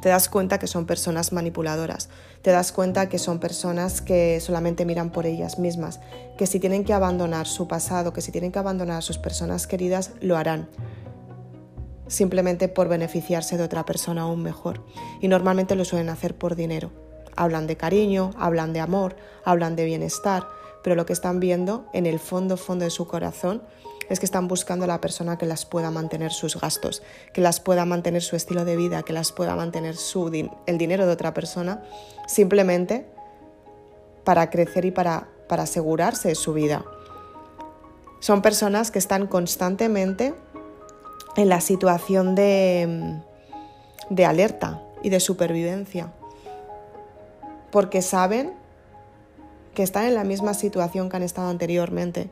Te 0.03 0.09
das 0.09 0.29
cuenta 0.29 0.59
que 0.59 0.67
son 0.67 0.85
personas 0.85 1.31
manipuladoras, 1.31 2.09
te 2.43 2.51
das 2.51 2.71
cuenta 2.71 3.09
que 3.09 3.17
son 3.17 3.39
personas 3.39 4.03
que 4.03 4.39
solamente 4.39 4.85
miran 4.85 5.09
por 5.09 5.25
ellas 5.25 5.57
mismas, 5.57 5.99
que 6.37 6.45
si 6.45 6.59
tienen 6.59 6.83
que 6.83 6.93
abandonar 6.93 7.47
su 7.47 7.67
pasado, 7.67 8.13
que 8.13 8.21
si 8.21 8.31
tienen 8.31 8.51
que 8.51 8.59
abandonar 8.59 8.97
a 8.97 9.01
sus 9.01 9.17
personas 9.17 9.65
queridas, 9.65 10.11
lo 10.21 10.37
harán, 10.37 10.67
simplemente 12.11 12.67
por 12.67 12.89
beneficiarse 12.89 13.57
de 13.57 13.63
otra 13.63 13.85
persona 13.85 14.23
aún 14.23 14.43
mejor. 14.43 14.83
Y 15.21 15.27
normalmente 15.27 15.75
lo 15.75 15.85
suelen 15.85 16.09
hacer 16.09 16.35
por 16.35 16.55
dinero. 16.55 16.91
Hablan 17.35 17.67
de 17.67 17.77
cariño, 17.77 18.31
hablan 18.37 18.73
de 18.73 18.81
amor, 18.81 19.15
hablan 19.45 19.75
de 19.75 19.85
bienestar, 19.85 20.45
pero 20.83 20.95
lo 20.95 21.05
que 21.05 21.13
están 21.13 21.39
viendo 21.39 21.85
en 21.93 22.05
el 22.05 22.19
fondo, 22.19 22.57
fondo 22.57 22.83
de 22.83 22.91
su 22.91 23.07
corazón 23.07 23.63
es 24.09 24.19
que 24.19 24.25
están 24.25 24.49
buscando 24.49 24.83
a 24.83 24.87
la 24.89 24.99
persona 24.99 25.37
que 25.37 25.45
las 25.45 25.65
pueda 25.65 25.89
mantener 25.89 26.33
sus 26.33 26.59
gastos, 26.59 27.01
que 27.33 27.39
las 27.39 27.61
pueda 27.61 27.85
mantener 27.85 28.21
su 28.21 28.35
estilo 28.35 28.65
de 28.65 28.75
vida, 28.75 29.03
que 29.03 29.13
las 29.13 29.31
pueda 29.31 29.55
mantener 29.55 29.95
su 29.95 30.27
el 30.65 30.77
dinero 30.77 31.05
de 31.05 31.13
otra 31.13 31.33
persona, 31.33 31.81
simplemente 32.27 33.07
para 34.25 34.49
crecer 34.49 34.83
y 34.83 34.91
para, 34.91 35.29
para 35.47 35.63
asegurarse 35.63 36.27
de 36.27 36.35
su 36.35 36.53
vida. 36.53 36.83
Son 38.19 38.41
personas 38.41 38.91
que 38.91 38.99
están 38.99 39.27
constantemente 39.27 40.33
en 41.35 41.49
la 41.49 41.61
situación 41.61 42.35
de, 42.35 43.21
de 44.09 44.25
alerta 44.25 44.81
y 45.01 45.09
de 45.09 45.19
supervivencia, 45.19 46.11
porque 47.71 48.01
saben 48.01 48.53
que 49.73 49.83
están 49.83 50.05
en 50.05 50.15
la 50.15 50.23
misma 50.23 50.53
situación 50.53 51.09
que 51.09 51.17
han 51.17 51.23
estado 51.23 51.49
anteriormente. 51.49 52.29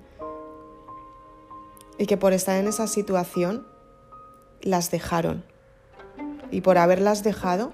Y 1.98 2.06
que 2.06 2.18
por 2.18 2.34
estar 2.34 2.58
en 2.58 2.68
esa 2.68 2.88
situación 2.88 3.68
las 4.62 4.92
dejaron. 4.92 5.44
Y 6.52 6.62
por 6.62 6.78
haberlas 6.78 7.24
dejado 7.24 7.72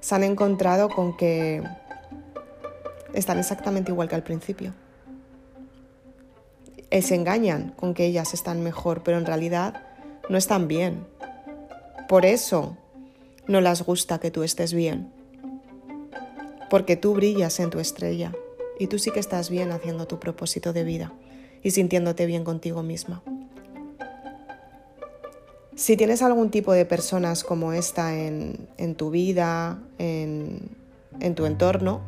se 0.00 0.14
han 0.14 0.24
encontrado 0.24 0.88
con 0.88 1.16
que 1.16 1.62
están 3.14 3.38
exactamente 3.38 3.92
igual 3.92 4.08
que 4.08 4.16
al 4.16 4.24
principio. 4.24 4.74
Se 7.00 7.14
engañan 7.14 7.72
con 7.74 7.94
que 7.94 8.04
ellas 8.04 8.34
están 8.34 8.62
mejor, 8.62 9.02
pero 9.02 9.16
en 9.16 9.24
realidad 9.24 9.82
no 10.28 10.36
están 10.36 10.68
bien. 10.68 11.06
Por 12.06 12.26
eso 12.26 12.76
no 13.48 13.62
las 13.62 13.82
gusta 13.82 14.20
que 14.20 14.30
tú 14.30 14.42
estés 14.42 14.74
bien. 14.74 15.10
Porque 16.68 16.96
tú 16.96 17.14
brillas 17.14 17.60
en 17.60 17.70
tu 17.70 17.80
estrella 17.80 18.32
y 18.78 18.88
tú 18.88 18.98
sí 18.98 19.10
que 19.10 19.20
estás 19.20 19.48
bien 19.48 19.72
haciendo 19.72 20.06
tu 20.06 20.20
propósito 20.20 20.74
de 20.74 20.84
vida 20.84 21.12
y 21.62 21.70
sintiéndote 21.70 22.26
bien 22.26 22.44
contigo 22.44 22.82
misma. 22.82 23.22
Si 25.74 25.96
tienes 25.96 26.20
algún 26.20 26.50
tipo 26.50 26.74
de 26.74 26.84
personas 26.84 27.42
como 27.42 27.72
esta 27.72 28.14
en, 28.14 28.94
tu 28.96 29.10
vida, 29.10 29.78
en 29.98 30.68
tu 31.34 31.46
entorno, 31.46 32.02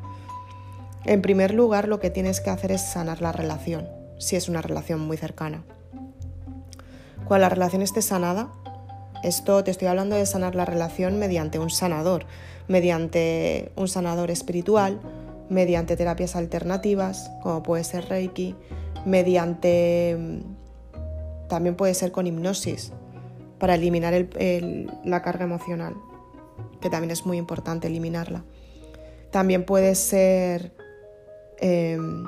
en 1.06 1.22
primer 1.22 1.54
lugar 1.54 1.88
lo 1.88 2.00
que 2.00 2.10
tienes 2.10 2.40
que 2.42 2.50
hacer 2.50 2.70
es 2.70 2.82
sanar 2.82 3.22
la 3.22 3.32
relación 3.32 4.03
si 4.24 4.36
es 4.36 4.48
una 4.48 4.62
relación 4.62 5.00
muy 5.00 5.16
cercana. 5.18 5.64
Cuando 7.26 7.42
la 7.42 7.48
relación 7.50 7.82
esté 7.82 8.00
sanada, 8.00 8.48
esto 9.22 9.62
te 9.62 9.70
estoy 9.70 9.88
hablando 9.88 10.16
de 10.16 10.24
sanar 10.24 10.54
la 10.54 10.64
relación 10.64 11.18
mediante 11.18 11.58
un 11.58 11.70
sanador, 11.70 12.24
mediante 12.66 13.70
un 13.76 13.86
sanador 13.88 14.30
espiritual, 14.30 15.00
mediante 15.50 15.96
terapias 15.96 16.36
alternativas, 16.36 17.30
como 17.42 17.62
puede 17.62 17.84
ser 17.84 18.08
Reiki, 18.08 18.54
mediante... 19.04 20.42
también 21.48 21.76
puede 21.76 21.92
ser 21.92 22.10
con 22.10 22.26
hipnosis, 22.26 22.92
para 23.58 23.74
eliminar 23.74 24.14
la 25.04 25.22
carga 25.22 25.44
emocional, 25.44 25.94
que 26.80 26.88
también 26.88 27.10
es 27.10 27.26
muy 27.26 27.36
importante 27.36 27.88
eliminarla. 27.88 28.42
También 29.30 29.64
puede 29.64 29.94
ser... 29.94 30.72
Em, 31.58 32.24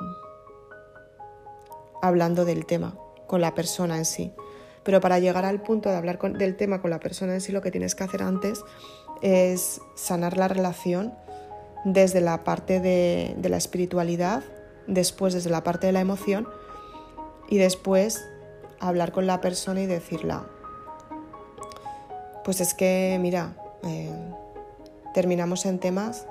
hablando 2.01 2.45
del 2.45 2.65
tema 2.65 2.97
con 3.27 3.41
la 3.41 3.53
persona 3.53 3.97
en 3.97 4.05
sí. 4.05 4.33
Pero 4.83 5.01
para 5.01 5.19
llegar 5.19 5.45
al 5.45 5.61
punto 5.61 5.89
de 5.89 5.97
hablar 5.97 6.17
del 6.19 6.55
tema 6.55 6.81
con 6.81 6.89
la 6.89 6.99
persona 6.99 7.33
en 7.33 7.41
sí, 7.41 7.51
lo 7.51 7.61
que 7.61 7.71
tienes 7.71 7.93
que 7.93 8.05
hacer 8.05 8.23
antes 8.23 8.61
es 9.21 9.81
sanar 9.95 10.37
la 10.37 10.47
relación 10.47 11.13
desde 11.83 12.21
la 12.21 12.43
parte 12.43 12.79
de, 12.79 13.35
la 13.43 13.57
espiritualidad, 13.57 14.43
después 14.87 15.33
desde 15.33 15.49
la 15.49 15.63
parte 15.63 15.87
de 15.87 15.93
la 15.93 15.99
emoción 15.99 16.47
y 17.49 17.57
después 17.57 18.23
hablar 18.79 19.11
con 19.11 19.27
la 19.27 19.41
persona 19.41 19.81
y 19.81 19.85
decirla, 19.85 20.47
pues 22.43 22.61
es 22.61 22.73
que, 22.73 23.17
mira, 23.19 23.55
eh, 23.83 24.11
terminamos 25.13 25.65
en 25.65 25.79
temas 25.79 26.27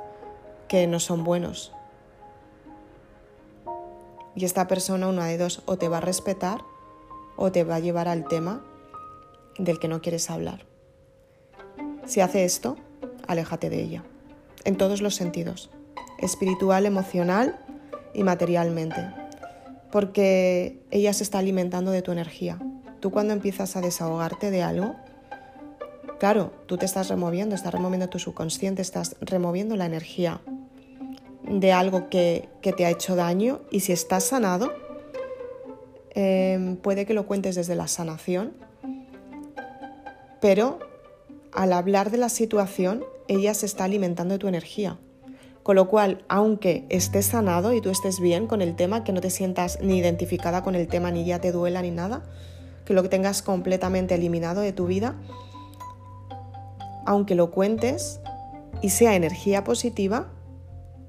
que 0.68 0.86
no 0.86 1.00
son 1.00 1.24
buenos, 1.24 1.72
y 4.36 4.44
esta 4.44 4.68
persona, 4.68 5.08
una 5.08 5.26
de 5.26 5.38
dos, 5.38 5.62
o 5.64 5.78
te 5.78 5.88
va 5.88 5.98
a 5.98 6.02
respetar 6.02 6.60
o 7.36 7.50
te 7.50 7.64
va 7.64 7.76
a 7.76 7.80
llevar 7.80 8.06
al 8.06 8.28
tema 8.28 8.62
del 9.58 9.78
que 9.78 9.88
no 9.88 10.00
quieres 10.00 10.30
hablar. 10.30 10.66
Si 12.04 12.20
hace 12.20 12.44
esto, 12.44 12.76
aléjate 13.26 13.70
de 13.70 13.82
ella, 13.82 14.04
en 14.64 14.76
todos 14.76 15.00
los 15.00 15.14
sentidos, 15.14 15.70
espiritual, 16.18 16.86
emocional 16.86 17.58
y 18.14 18.22
materialmente, 18.22 19.08
porque 19.90 20.80
ella 20.90 21.12
se 21.14 21.22
está 21.22 21.38
alimentando 21.38 21.90
de 21.90 22.02
tu 22.02 22.12
energía. 22.12 22.58
Tú 23.00 23.10
cuando 23.10 23.32
empiezas 23.32 23.76
a 23.76 23.80
desahogarte 23.80 24.50
de 24.50 24.62
algo, 24.62 24.96
claro, 26.20 26.52
tú 26.66 26.76
te 26.76 26.84
estás 26.84 27.08
removiendo, 27.08 27.54
estás 27.54 27.72
removiendo 27.72 28.08
tu 28.08 28.18
subconsciente, 28.18 28.82
estás 28.82 29.16
removiendo 29.20 29.76
la 29.76 29.86
energía 29.86 30.40
de 31.48 31.72
algo 31.72 32.08
que, 32.08 32.48
te 32.60 32.84
ha 32.84 32.90
hecho 32.90 33.14
daño 33.14 33.60
y 33.70 33.80
si 33.80 33.92
estás 33.92 34.24
sanado, 34.24 34.72
em, 36.10 36.76
puede 36.76 37.06
que 37.06 37.14
lo 37.14 37.26
cuentes 37.26 37.54
desde 37.54 37.76
la 37.76 37.86
sanación, 37.86 38.54
pero 40.40 40.80
al 41.52 41.72
hablar 41.72 42.10
de 42.10 42.18
la 42.18 42.28
situación, 42.28 43.04
ella 43.28 43.54
se 43.54 43.66
está 43.66 43.84
alimentando 43.84 44.34
de 44.34 44.38
tu 44.38 44.48
energía. 44.48 44.98
Con 45.62 45.76
lo 45.76 45.88
cual, 45.88 46.24
aunque 46.28 46.84
estés 46.90 47.26
sanado 47.26 47.72
y 47.72 47.80
tú 47.80 47.90
estés 47.90 48.20
bien 48.20 48.46
con 48.46 48.62
el 48.62 48.76
tema, 48.76 49.02
que 49.02 49.12
no 49.12 49.20
te 49.20 49.30
sientas 49.30 49.78
ni 49.82 49.98
identificada 49.98 50.62
con 50.62 50.74
el 50.76 50.86
tema, 50.86 51.10
ni 51.10 51.24
ya 51.24 51.40
te 51.40 51.50
duela 51.50 51.82
ni 51.82 51.90
nada, 51.90 52.24
que 52.84 52.94
lo 52.94 53.02
que 53.02 53.08
tengas 53.08 53.42
completamente 53.42 54.14
eliminado 54.14 54.60
de 54.60 54.72
tu 54.72 54.86
vida, 54.86 55.16
aunque 57.04 57.34
lo 57.34 57.50
cuentes 57.50 58.20
y 58.82 58.90
sea 58.90 59.16
energía 59.16 59.64
positiva, 59.64 60.28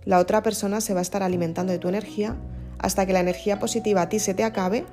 la 0.08 0.20
otra 0.20 0.41
persona 0.41 0.80
se 0.80 0.93
va 0.93 1.00
a 1.00 1.02
estar 1.02 1.22
alimentando 1.22 1.74
de 1.74 1.80
tu 1.80 1.89
energía 1.89 2.38
hasta 2.80 3.06
que 3.06 3.12
la 3.12 3.20
energía 3.20 3.60
positiva 3.60 4.04
a 4.04 4.10
ti 4.10 4.20
se 4.20 4.34
te 4.34 4.46
acabe 4.46 4.86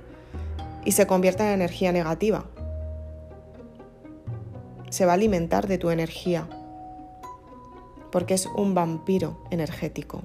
y 0.84 0.90
se 0.90 1.06
convierta 1.06 1.46
en 1.46 1.54
energía 1.54 1.92
negativa. 1.92 2.46
Se 4.90 5.06
va 5.06 5.12
a 5.12 5.14
alimentar 5.14 5.68
de 5.68 5.78
tu 5.78 5.90
energía 5.90 6.48
porque 8.10 8.34
es 8.34 8.46
un 8.56 8.74
vampiro 8.74 9.38
energético 9.52 10.22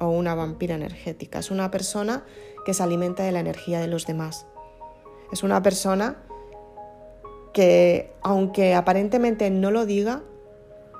o 0.00 0.08
una 0.08 0.34
vampira 0.34 0.74
energética. 0.74 1.38
Es 1.38 1.52
una 1.52 1.70
persona 1.70 2.24
que 2.66 2.74
se 2.74 2.82
alimenta 2.82 3.22
de 3.22 3.30
la 3.30 3.38
energía 3.38 3.78
de 3.78 3.86
los 3.86 4.08
demás. 4.08 4.44
Es 5.30 5.44
una 5.44 5.62
persona 5.62 6.16
que, 7.52 8.12
aunque 8.22 8.74
aparentemente 8.74 9.50
no 9.50 9.70
lo 9.70 9.86
diga, 9.86 10.24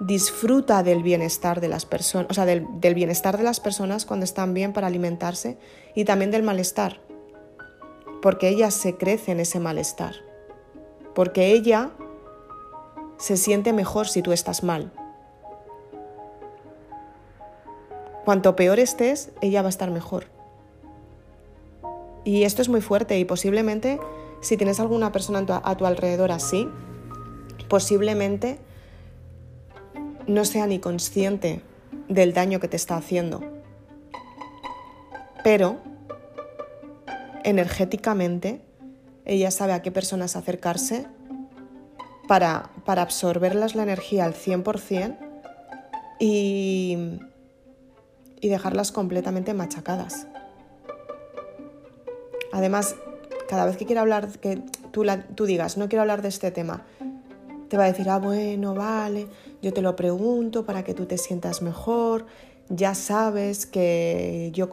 disfruta 0.00 0.82
del 0.82 1.02
bienestar 1.02 1.60
de 1.60 1.68
las 1.68 1.84
personas, 1.84 2.26
o 2.30 2.34
sea, 2.34 2.46
del, 2.46 2.66
del, 2.80 2.94
bienestar 2.94 3.36
de 3.36 3.44
las 3.44 3.60
personas 3.60 4.06
cuando 4.06 4.24
están 4.24 4.54
bien 4.54 4.72
para 4.72 4.86
alimentarse 4.86 5.58
y 5.94 6.04
también 6.04 6.30
del 6.30 6.42
malestar, 6.42 7.00
porque 8.22 8.48
ella 8.48 8.70
se 8.70 8.96
crece 8.96 9.32
en 9.32 9.40
ese 9.40 9.60
malestar, 9.60 10.14
porque 11.14 11.52
ella 11.52 11.90
se 13.18 13.36
siente 13.36 13.74
mejor 13.74 14.08
si 14.08 14.22
tú 14.22 14.32
estás 14.32 14.64
mal. 14.64 14.90
Cuanto 18.24 18.56
peor 18.56 18.78
estés, 18.78 19.30
ella 19.42 19.60
va 19.62 19.68
a 19.68 19.70
estar 19.70 19.90
mejor. 19.90 20.26
Y 22.24 22.44
esto 22.44 22.62
es 22.62 22.68
muy 22.68 22.80
fuerte 22.80 23.18
y 23.18 23.24
posiblemente 23.24 23.98
si 24.40 24.56
tienes 24.56 24.80
alguna 24.80 25.12
persona 25.12 25.44
a 25.62 25.76
tu 25.76 25.84
alrededor 25.84 26.32
así, 26.32 26.68
posiblemente 27.68 28.58
no 30.30 30.44
sea 30.44 30.66
ni 30.68 30.78
consciente 30.78 31.60
del 32.08 32.32
daño 32.32 32.60
que 32.60 32.68
te 32.68 32.76
está 32.76 32.96
haciendo. 32.96 33.42
Pero 35.42 35.78
energéticamente 37.42 38.60
ella 39.24 39.50
sabe 39.50 39.72
a 39.72 39.82
qué 39.82 39.90
personas 39.90 40.36
acercarse 40.36 41.06
para, 42.28 42.70
para 42.84 43.02
absorberlas 43.02 43.74
la 43.74 43.82
energía 43.82 44.24
al 44.24 44.34
100% 44.34 45.16
y, 46.20 47.18
y 48.40 48.48
dejarlas 48.48 48.92
completamente 48.92 49.52
machacadas. 49.52 50.28
Además, 52.52 52.94
cada 53.48 53.64
vez 53.64 53.76
que 53.76 53.86
quiera 53.86 54.02
hablar, 54.02 54.28
que 54.38 54.62
tú, 54.92 55.04
tú 55.34 55.44
digas, 55.46 55.76
no 55.76 55.88
quiero 55.88 56.02
hablar 56.02 56.22
de 56.22 56.28
este 56.28 56.52
tema, 56.52 56.84
te 57.70 57.76
va 57.76 57.84
a 57.84 57.86
decir, 57.86 58.10
ah, 58.10 58.18
bueno, 58.18 58.74
vale, 58.74 59.28
yo 59.62 59.72
te 59.72 59.80
lo 59.80 59.94
pregunto 59.94 60.66
para 60.66 60.82
que 60.82 60.92
tú 60.92 61.06
te 61.06 61.16
sientas 61.16 61.62
mejor, 61.62 62.26
ya 62.68 62.96
sabes 62.96 63.64
que 63.64 64.50
yo 64.52 64.68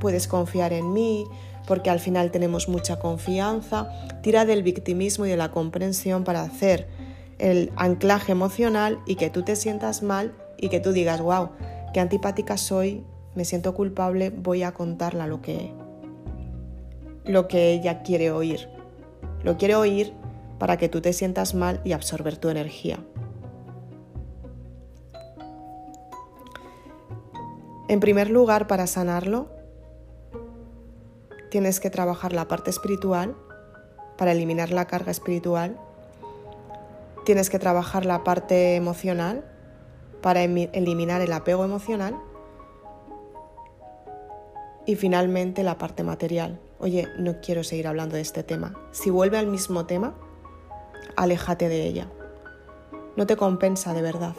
puedes 0.00 0.26
confiar 0.26 0.72
en 0.72 0.94
mí, 0.94 1.26
porque 1.66 1.90
al 1.90 2.00
final 2.00 2.30
tenemos 2.30 2.66
mucha 2.66 2.98
confianza. 2.98 3.90
Tira 4.22 4.46
del 4.46 4.62
victimismo 4.62 5.26
y 5.26 5.28
de 5.28 5.36
la 5.36 5.50
comprensión 5.50 6.24
para 6.24 6.40
hacer 6.40 6.88
el 7.38 7.72
anclaje 7.76 8.32
emocional 8.32 8.98
y 9.06 9.16
que 9.16 9.28
tú 9.28 9.42
te 9.42 9.54
sientas 9.54 10.02
mal 10.02 10.34
y 10.56 10.70
que 10.70 10.80
tú 10.80 10.92
digas, 10.92 11.20
wow, 11.20 11.50
qué 11.92 12.00
antipática 12.00 12.56
soy, 12.56 13.04
me 13.34 13.44
siento 13.44 13.74
culpable, 13.74 14.30
voy 14.30 14.62
a 14.62 14.72
contarla 14.72 15.26
lo 15.26 15.42
que, 15.42 15.72
lo 17.26 17.48
que 17.48 17.72
ella 17.72 18.02
quiere 18.02 18.30
oír. 18.30 18.66
Lo 19.44 19.58
quiere 19.58 19.74
oír 19.74 20.14
para 20.60 20.76
que 20.76 20.90
tú 20.90 21.00
te 21.00 21.14
sientas 21.14 21.54
mal 21.54 21.80
y 21.84 21.92
absorber 21.92 22.36
tu 22.36 22.50
energía. 22.50 23.00
En 27.88 27.98
primer 27.98 28.30
lugar, 28.30 28.68
para 28.68 28.86
sanarlo, 28.86 29.48
tienes 31.50 31.80
que 31.80 31.90
trabajar 31.90 32.34
la 32.34 32.46
parte 32.46 32.70
espiritual 32.70 33.34
para 34.18 34.32
eliminar 34.32 34.70
la 34.70 34.86
carga 34.86 35.10
espiritual. 35.10 35.76
Tienes 37.24 37.48
que 37.48 37.58
trabajar 37.58 38.04
la 38.04 38.22
parte 38.22 38.76
emocional 38.76 39.44
para 40.20 40.44
eliminar 40.44 41.22
el 41.22 41.32
apego 41.32 41.64
emocional 41.64 42.16
y 44.84 44.94
finalmente 44.94 45.62
la 45.62 45.78
parte 45.78 46.04
material. 46.04 46.60
Oye, 46.78 47.08
no 47.18 47.40
quiero 47.40 47.64
seguir 47.64 47.88
hablando 47.88 48.16
de 48.16 48.22
este 48.22 48.42
tema. 48.42 48.78
Si 48.92 49.08
vuelve 49.08 49.38
al 49.38 49.46
mismo 49.46 49.86
tema, 49.86 50.14
aléjate 51.16 51.68
de 51.68 51.86
ella. 51.86 52.08
No 53.16 53.26
te 53.26 53.36
compensa 53.36 53.92
de 53.94 54.02
verdad. 54.02 54.34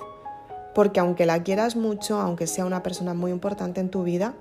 Porque 0.74 1.00
aunque 1.00 1.26
la 1.26 1.44
quieras 1.44 1.76
mucho, 1.76 2.20
aunque 2.20 2.48
sea 2.48 2.66
una 2.66 2.84
persona 2.84 3.14
muy 3.14 3.32
importante 3.32 3.82
en 3.82 3.90
tu 3.90 4.04
vida, 4.04 4.34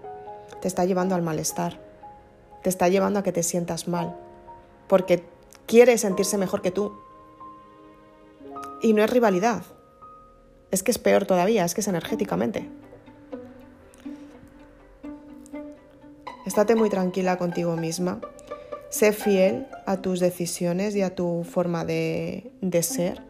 te 0.61 0.69
está 0.69 0.85
llevando 0.85 1.15
al 1.15 1.23
malestar. 1.23 1.81
Te 2.63 2.69
está 2.69 2.89
llevando 2.89 3.19
a 3.19 3.23
que 3.23 3.33
te 3.33 3.43
sientas 3.43 3.89
mal. 3.89 4.17
Porque 4.87 5.25
quiere 5.67 5.99
sentirse 5.99 6.39
mejor 6.39 6.63
que 6.63 6.71
tú. 6.71 6.93
Y 8.83 8.93
no 8.93 9.03
es 9.03 9.11
rivalidad. 9.11 9.63
Es 10.71 10.83
que 10.83 10.91
es 10.91 10.99
peor 10.99 11.27
todavía, 11.27 11.65
es 11.65 11.75
que 11.75 11.81
es 11.81 11.89
energéticamente. 11.89 12.69
Estate 16.47 16.75
muy 16.75 16.91
tranquila 16.91 17.39
contigo 17.39 17.77
misma. 17.77 18.21
Sé 18.91 19.13
fiel 19.13 19.69
a 19.87 19.99
tus 19.99 20.19
decisiones 20.19 20.97
y 20.97 21.03
a 21.03 21.15
tu 21.15 21.45
forma 21.45 21.85
de, 21.85 22.51
ser 22.83 23.23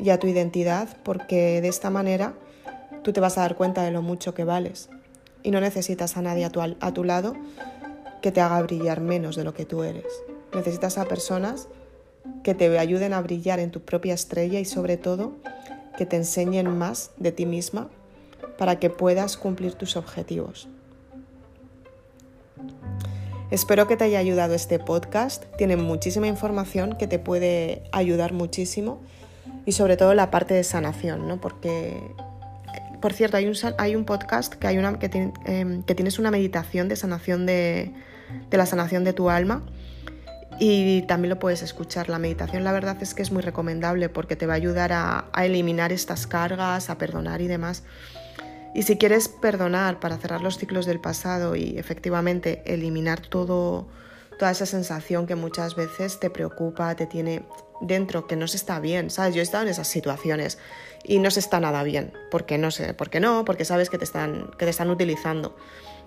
y 0.00 0.08
a 0.08 0.18
tu 0.18 0.26
identidad, 0.26 0.88
porque 1.02 1.60
de 1.60 1.68
esta 1.68 1.90
manera 1.90 2.32
tú 3.02 3.12
te 3.12 3.20
vas 3.20 3.36
a 3.36 3.42
dar 3.42 3.56
cuenta 3.56 3.82
de 3.82 3.90
lo 3.90 4.00
mucho 4.00 4.32
que 4.32 4.44
vales 4.44 4.88
y 5.42 5.50
no 5.50 5.60
necesitas 5.60 6.16
a 6.16 6.22
nadie 6.22 6.46
a 6.46 6.50
tu, 6.50 6.62
a 6.62 6.94
tu 6.94 7.04
lado 7.04 7.34
que 8.22 8.32
te 8.32 8.40
haga 8.40 8.62
brillar 8.62 9.02
menos 9.02 9.36
de 9.36 9.44
lo 9.44 9.52
que 9.52 9.66
tú 9.66 9.82
eres. 9.82 10.06
Necesitas 10.54 10.96
a 10.96 11.04
personas 11.04 11.68
que 12.42 12.54
te 12.54 12.78
ayuden 12.78 13.12
a 13.12 13.20
brillar 13.20 13.60
en 13.60 13.70
tu 13.70 13.82
propia 13.82 14.14
estrella 14.14 14.58
y 14.60 14.64
sobre 14.64 14.96
todo 14.96 15.34
que 15.98 16.06
te 16.06 16.16
enseñen 16.16 16.68
más 16.78 17.10
de 17.18 17.32
ti 17.32 17.44
misma 17.44 17.90
para 18.56 18.78
que 18.78 18.88
puedas 18.88 19.36
cumplir 19.36 19.74
tus 19.74 19.96
objetivos. 19.96 20.68
Espero 23.50 23.88
que 23.88 23.96
te 23.96 24.04
haya 24.04 24.18
ayudado 24.18 24.54
este 24.54 24.78
podcast. 24.78 25.44
Tiene 25.56 25.76
muchísima 25.76 26.26
información 26.26 26.96
que 26.96 27.06
te 27.06 27.18
puede 27.18 27.82
ayudar 27.92 28.34
muchísimo 28.34 29.00
y 29.64 29.72
sobre 29.72 29.96
todo 29.96 30.12
la 30.14 30.30
parte 30.30 30.52
de 30.52 30.62
sanación, 30.64 31.26
¿no? 31.26 31.40
Porque, 31.40 31.98
por 33.00 33.14
cierto, 33.14 33.38
hay 33.38 33.46
un, 33.96 34.04
podcast 34.04 34.54
que, 34.54 34.66
hay 34.66 34.76
una, 34.76 34.98
que, 34.98 35.32
em, 35.46 35.82
que 35.82 35.94
tienes 35.94 36.18
una 36.18 36.30
meditación 36.30 36.88
de 36.88 36.96
sanación 36.96 37.46
de, 37.46 37.94
la 38.50 38.66
sanación 38.66 39.02
de 39.04 39.14
tu 39.14 39.30
alma 39.30 39.62
y 40.60 41.02
también 41.02 41.30
lo 41.30 41.38
puedes 41.38 41.62
escuchar. 41.62 42.10
La 42.10 42.18
meditación 42.18 42.64
la 42.64 42.72
verdad 42.72 42.98
es 43.00 43.14
que 43.14 43.22
es 43.22 43.32
muy 43.32 43.40
recomendable 43.40 44.10
porque 44.10 44.36
te 44.36 44.46
va 44.46 44.52
a 44.52 44.56
ayudar 44.56 44.92
a 44.92 45.46
eliminar 45.46 45.90
estas 45.90 46.26
cargas, 46.26 46.90
a 46.90 46.98
perdonar 46.98 47.40
y 47.40 47.46
demás. 47.46 47.82
Y 48.74 48.82
si 48.82 48.96
quieres 48.96 49.28
perdonar 49.28 49.98
para 50.00 50.18
cerrar 50.18 50.42
los 50.42 50.58
ciclos 50.58 50.86
del 50.86 51.00
pasado 51.00 51.56
y 51.56 51.78
efectivamente 51.78 52.62
eliminar 52.66 53.20
todo, 53.20 53.88
toda 54.38 54.50
esa 54.50 54.66
sensación 54.66 55.26
que 55.26 55.34
muchas 55.34 55.74
veces 55.74 56.20
te 56.20 56.30
preocupa, 56.30 56.94
te 56.94 57.06
tiene 57.06 57.42
dentro, 57.80 58.26
que 58.26 58.36
no 58.36 58.46
se 58.46 58.56
está 58.56 58.80
bien, 58.80 59.10
¿sabes? 59.10 59.34
Yo 59.34 59.40
he 59.40 59.42
estado 59.42 59.64
en 59.64 59.70
esas 59.70 59.88
situaciones 59.88 60.58
y 61.04 61.18
no 61.18 61.30
se 61.30 61.40
está 61.40 61.60
nada 61.60 61.82
bien. 61.82 62.12
¿Por 62.30 62.44
qué 62.44 62.58
no 62.58 62.70
sé? 62.70 62.94
¿Por 62.94 63.10
qué 63.10 63.20
no? 63.20 63.44
Porque 63.44 63.64
sabes 63.64 63.88
que 63.88 63.98
te 63.98 64.04
están, 64.04 64.50
que 64.58 64.64
te 64.64 64.70
están 64.70 64.90
utilizando. 64.90 65.56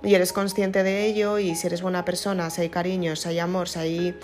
Y 0.04 0.16
eres 0.16 0.34
consciente 0.34 0.84
de 0.84 1.06
ello 1.06 1.40
y 1.40 1.56
si 1.56 1.68
eres 1.68 1.82
buena 1.82 2.06
persona, 2.06 2.50
si 2.50 2.62
hay 2.62 2.70
cariño, 2.70 3.16
si 3.16 3.30
hay 3.30 3.40
amor, 3.40 3.70
si 3.70 3.80
hay 3.80 4.20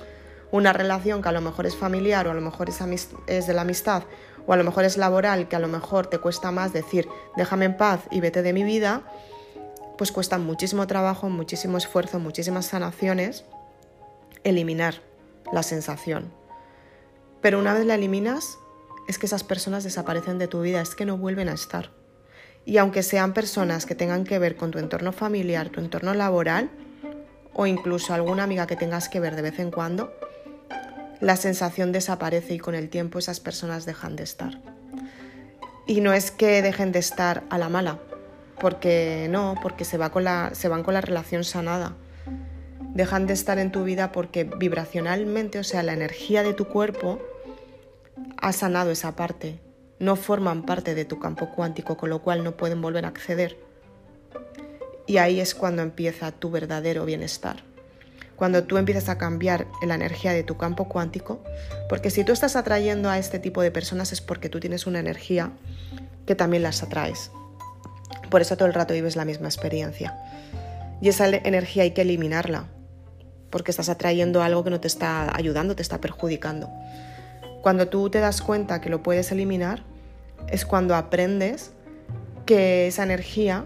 una 0.52 0.74
relación 0.74 1.22
que 1.22 1.30
a 1.30 1.32
lo 1.32 1.42
mejor 1.42 1.66
es 1.66 1.76
familiar 1.76 2.28
o 2.28 2.32
a 2.32 2.34
lo 2.34 2.42
mejor 2.42 2.70
es, 2.70 2.80
es 3.28 3.48
de 3.48 3.54
la 3.54 3.62
amistad 3.62 4.04
o 4.48 4.54
a 4.54 4.58
lo 4.58 4.64
mejor 4.64 4.86
es 4.86 4.98
laboral, 4.98 5.48
que 5.48 5.56
a 5.56 5.60
lo 5.60 5.68
mejor 5.68 6.08
te 6.08 6.18
cuesta 6.18 6.52
más 6.52 6.74
decir 6.74 7.08
déjame 7.36 7.66
en 7.66 7.78
paz 7.78 8.02
y 8.10 8.22
vete 8.22 8.42
de 8.42 8.54
mi 8.54 8.64
vida, 8.64 9.04
pues 9.98 10.12
cuesta 10.12 10.38
muchísimo 10.38 10.88
trabajo, 10.88 11.30
muchísimo 11.30 11.78
esfuerzo, 11.78 12.20
muchísimas 12.20 12.66
sanaciones 12.68 13.46
eliminar 14.44 14.96
la 15.52 15.64
sensación. 15.64 16.32
Pero 17.42 17.60
una 17.60 17.74
vez 17.74 17.86
la 17.86 17.96
eliminas, 17.96 18.58
es 19.08 19.18
que 19.18 19.26
esas 19.26 19.44
personas 19.44 19.84
desaparecen 19.84 20.38
de 20.38 20.48
tu 20.48 20.62
vida, 20.62 20.82
es 20.82 20.96
que 20.96 21.06
no 21.06 21.18
vuelven 21.18 21.50
a 21.50 21.54
estar. 21.54 21.92
Y 22.66 22.78
aunque 22.78 23.04
sean 23.04 23.34
personas 23.34 23.86
que 23.86 23.96
tengan 23.96 24.26
que 24.26 24.40
ver 24.40 24.58
con 24.58 24.72
tu 24.72 24.80
entorno 24.80 25.14
familiar, 25.14 25.70
tu 25.70 25.80
entorno 25.80 26.14
laboral 26.14 26.70
o 27.54 27.66
incluso 27.66 28.14
alguna 28.14 28.44
amiga 28.44 28.68
que 28.68 28.76
tengas 28.76 29.10
que 29.10 29.20
ver 29.20 29.36
de 29.36 29.42
vez 29.42 29.60
en 29.60 29.72
cuando, 29.72 30.14
la 31.20 31.36
sensación 31.36 31.92
desaparece 31.92 32.54
y 32.54 32.60
con 32.60 32.76
el 32.76 32.90
tiempo 32.90 33.20
esas 33.20 33.40
personas 33.40 33.86
dejan 33.86 34.16
de 34.16 34.24
estar. 34.24 34.60
Y 35.86 36.02
no 36.02 36.14
es 36.14 36.32
que 36.32 36.62
dejen 36.62 36.92
de 36.92 37.00
estar 37.00 37.44
a 37.50 37.58
la 37.58 37.70
mala, 37.70 38.00
porque 38.60 39.28
no, 39.30 39.56
porque 39.62 39.86
se, 39.86 39.98
va 39.98 40.12
con 40.12 40.24
la, 40.24 40.52
se 40.54 40.68
van 40.68 40.84
con 40.84 40.94
la 40.94 41.02
relación 41.02 41.44
sanada. 41.44 41.96
Dejan 42.94 43.28
de 43.28 43.34
estar 43.34 43.60
en 43.60 43.72
tu 43.72 43.84
vida 43.84 44.12
porque 44.12 44.44
vibracionalmente, 44.44 45.60
o 45.60 45.64
sea, 45.64 45.84
la 45.84 45.94
energía 45.94 46.44
de 46.44 46.54
tu 46.54 46.66
cuerpo 46.66 47.20
ha 48.38 48.52
sanado 48.54 48.92
esa 48.92 49.16
parte. 49.16 49.60
No 50.00 50.16
forman 50.16 50.64
parte 50.64 50.94
de 50.94 51.06
tu 51.06 51.20
campo 51.20 51.50
cuántico, 51.50 51.98
con 51.98 52.10
lo 52.10 52.22
cual 52.22 52.44
no 52.44 52.58
pueden 52.58 52.82
volver 52.82 53.06
a 53.06 53.10
acceder. 53.10 53.58
Y 55.08 55.18
ahí 55.18 55.40
es 55.40 55.56
cuando 55.56 55.82
empieza 55.82 56.32
tu 56.32 56.52
verdadero 56.52 57.06
bienestar 57.06 57.64
cuando 58.38 58.64
tú 58.64 58.78
empiezas 58.78 59.10
a 59.10 59.18
cambiar 59.18 59.68
la 59.82 59.96
energía 59.96 60.32
de 60.32 60.44
tu 60.44 60.58
campo 60.58 60.88
cuántico, 60.88 61.44
porque 61.90 62.12
si 62.12 62.24
tú 62.24 62.32
estás 62.32 62.56
atrayendo 62.56 63.10
a 63.10 63.18
este 63.18 63.40
tipo 63.40 63.62
de 63.64 63.72
personas 63.72 64.14
es 64.14 64.22
porque 64.22 64.48
tú 64.48 64.60
tienes 64.60 64.86
una 64.86 65.00
energía 65.00 65.52
que 66.28 66.36
también 66.36 66.62
las 66.62 66.84
atraes. 66.84 67.32
Por 68.30 68.42
eso 68.42 68.56
todo 68.56 68.68
el 68.68 68.76
rato 68.76 68.94
vives 68.94 69.16
la 69.16 69.26
misma 69.26 69.48
experiencia. 69.48 70.16
Y 71.02 71.10
esa 71.10 71.28
energía 71.28 71.84
hay 71.84 71.92
que 71.92 72.04
eliminarla, 72.04 72.68
porque 73.50 73.72
estás 73.72 73.90
atrayendo 73.90 74.44
algo 74.44 74.64
que 74.64 74.70
no 74.70 74.80
te 74.80 74.88
está 74.88 75.36
ayudando, 75.36 75.76
te 75.76 75.82
está 75.82 76.00
perjudicando. 76.00 76.70
Cuando 77.64 77.88
tú 77.88 78.10
te 78.12 78.20
das 78.20 78.44
cuenta 78.44 78.82
que 78.82 78.90
lo 78.90 79.02
puedes 79.02 79.32
eliminar, 79.32 79.84
es 80.48 80.64
cuando 80.64 80.96
aprendes 80.96 81.72
que 82.46 82.88
esa 82.88 83.04
energía 83.04 83.66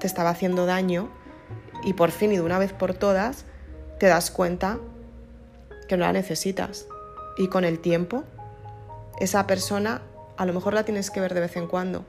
te 0.00 0.06
estaba 0.06 0.30
haciendo 0.30 0.64
daño 0.64 1.10
y 1.84 1.92
por 1.92 2.10
fin 2.10 2.32
y 2.32 2.36
de 2.36 2.40
una 2.40 2.58
vez 2.58 2.72
por 2.72 2.94
todas 2.94 3.44
te 4.04 4.10
das 4.10 4.30
cuenta 4.30 4.80
que 5.88 5.96
no 5.96 6.04
la 6.04 6.12
necesitas. 6.12 6.84
Y 7.38 7.48
con 7.48 7.64
el 7.64 7.78
tiempo, 7.78 8.24
esa 9.18 9.46
persona 9.46 10.02
a 10.36 10.44
lo 10.44 10.52
mejor 10.52 10.74
la 10.74 10.84
tienes 10.84 11.10
que 11.10 11.20
ver 11.20 11.32
de 11.32 11.40
vez 11.40 11.56
en 11.56 11.66
cuando, 11.66 12.04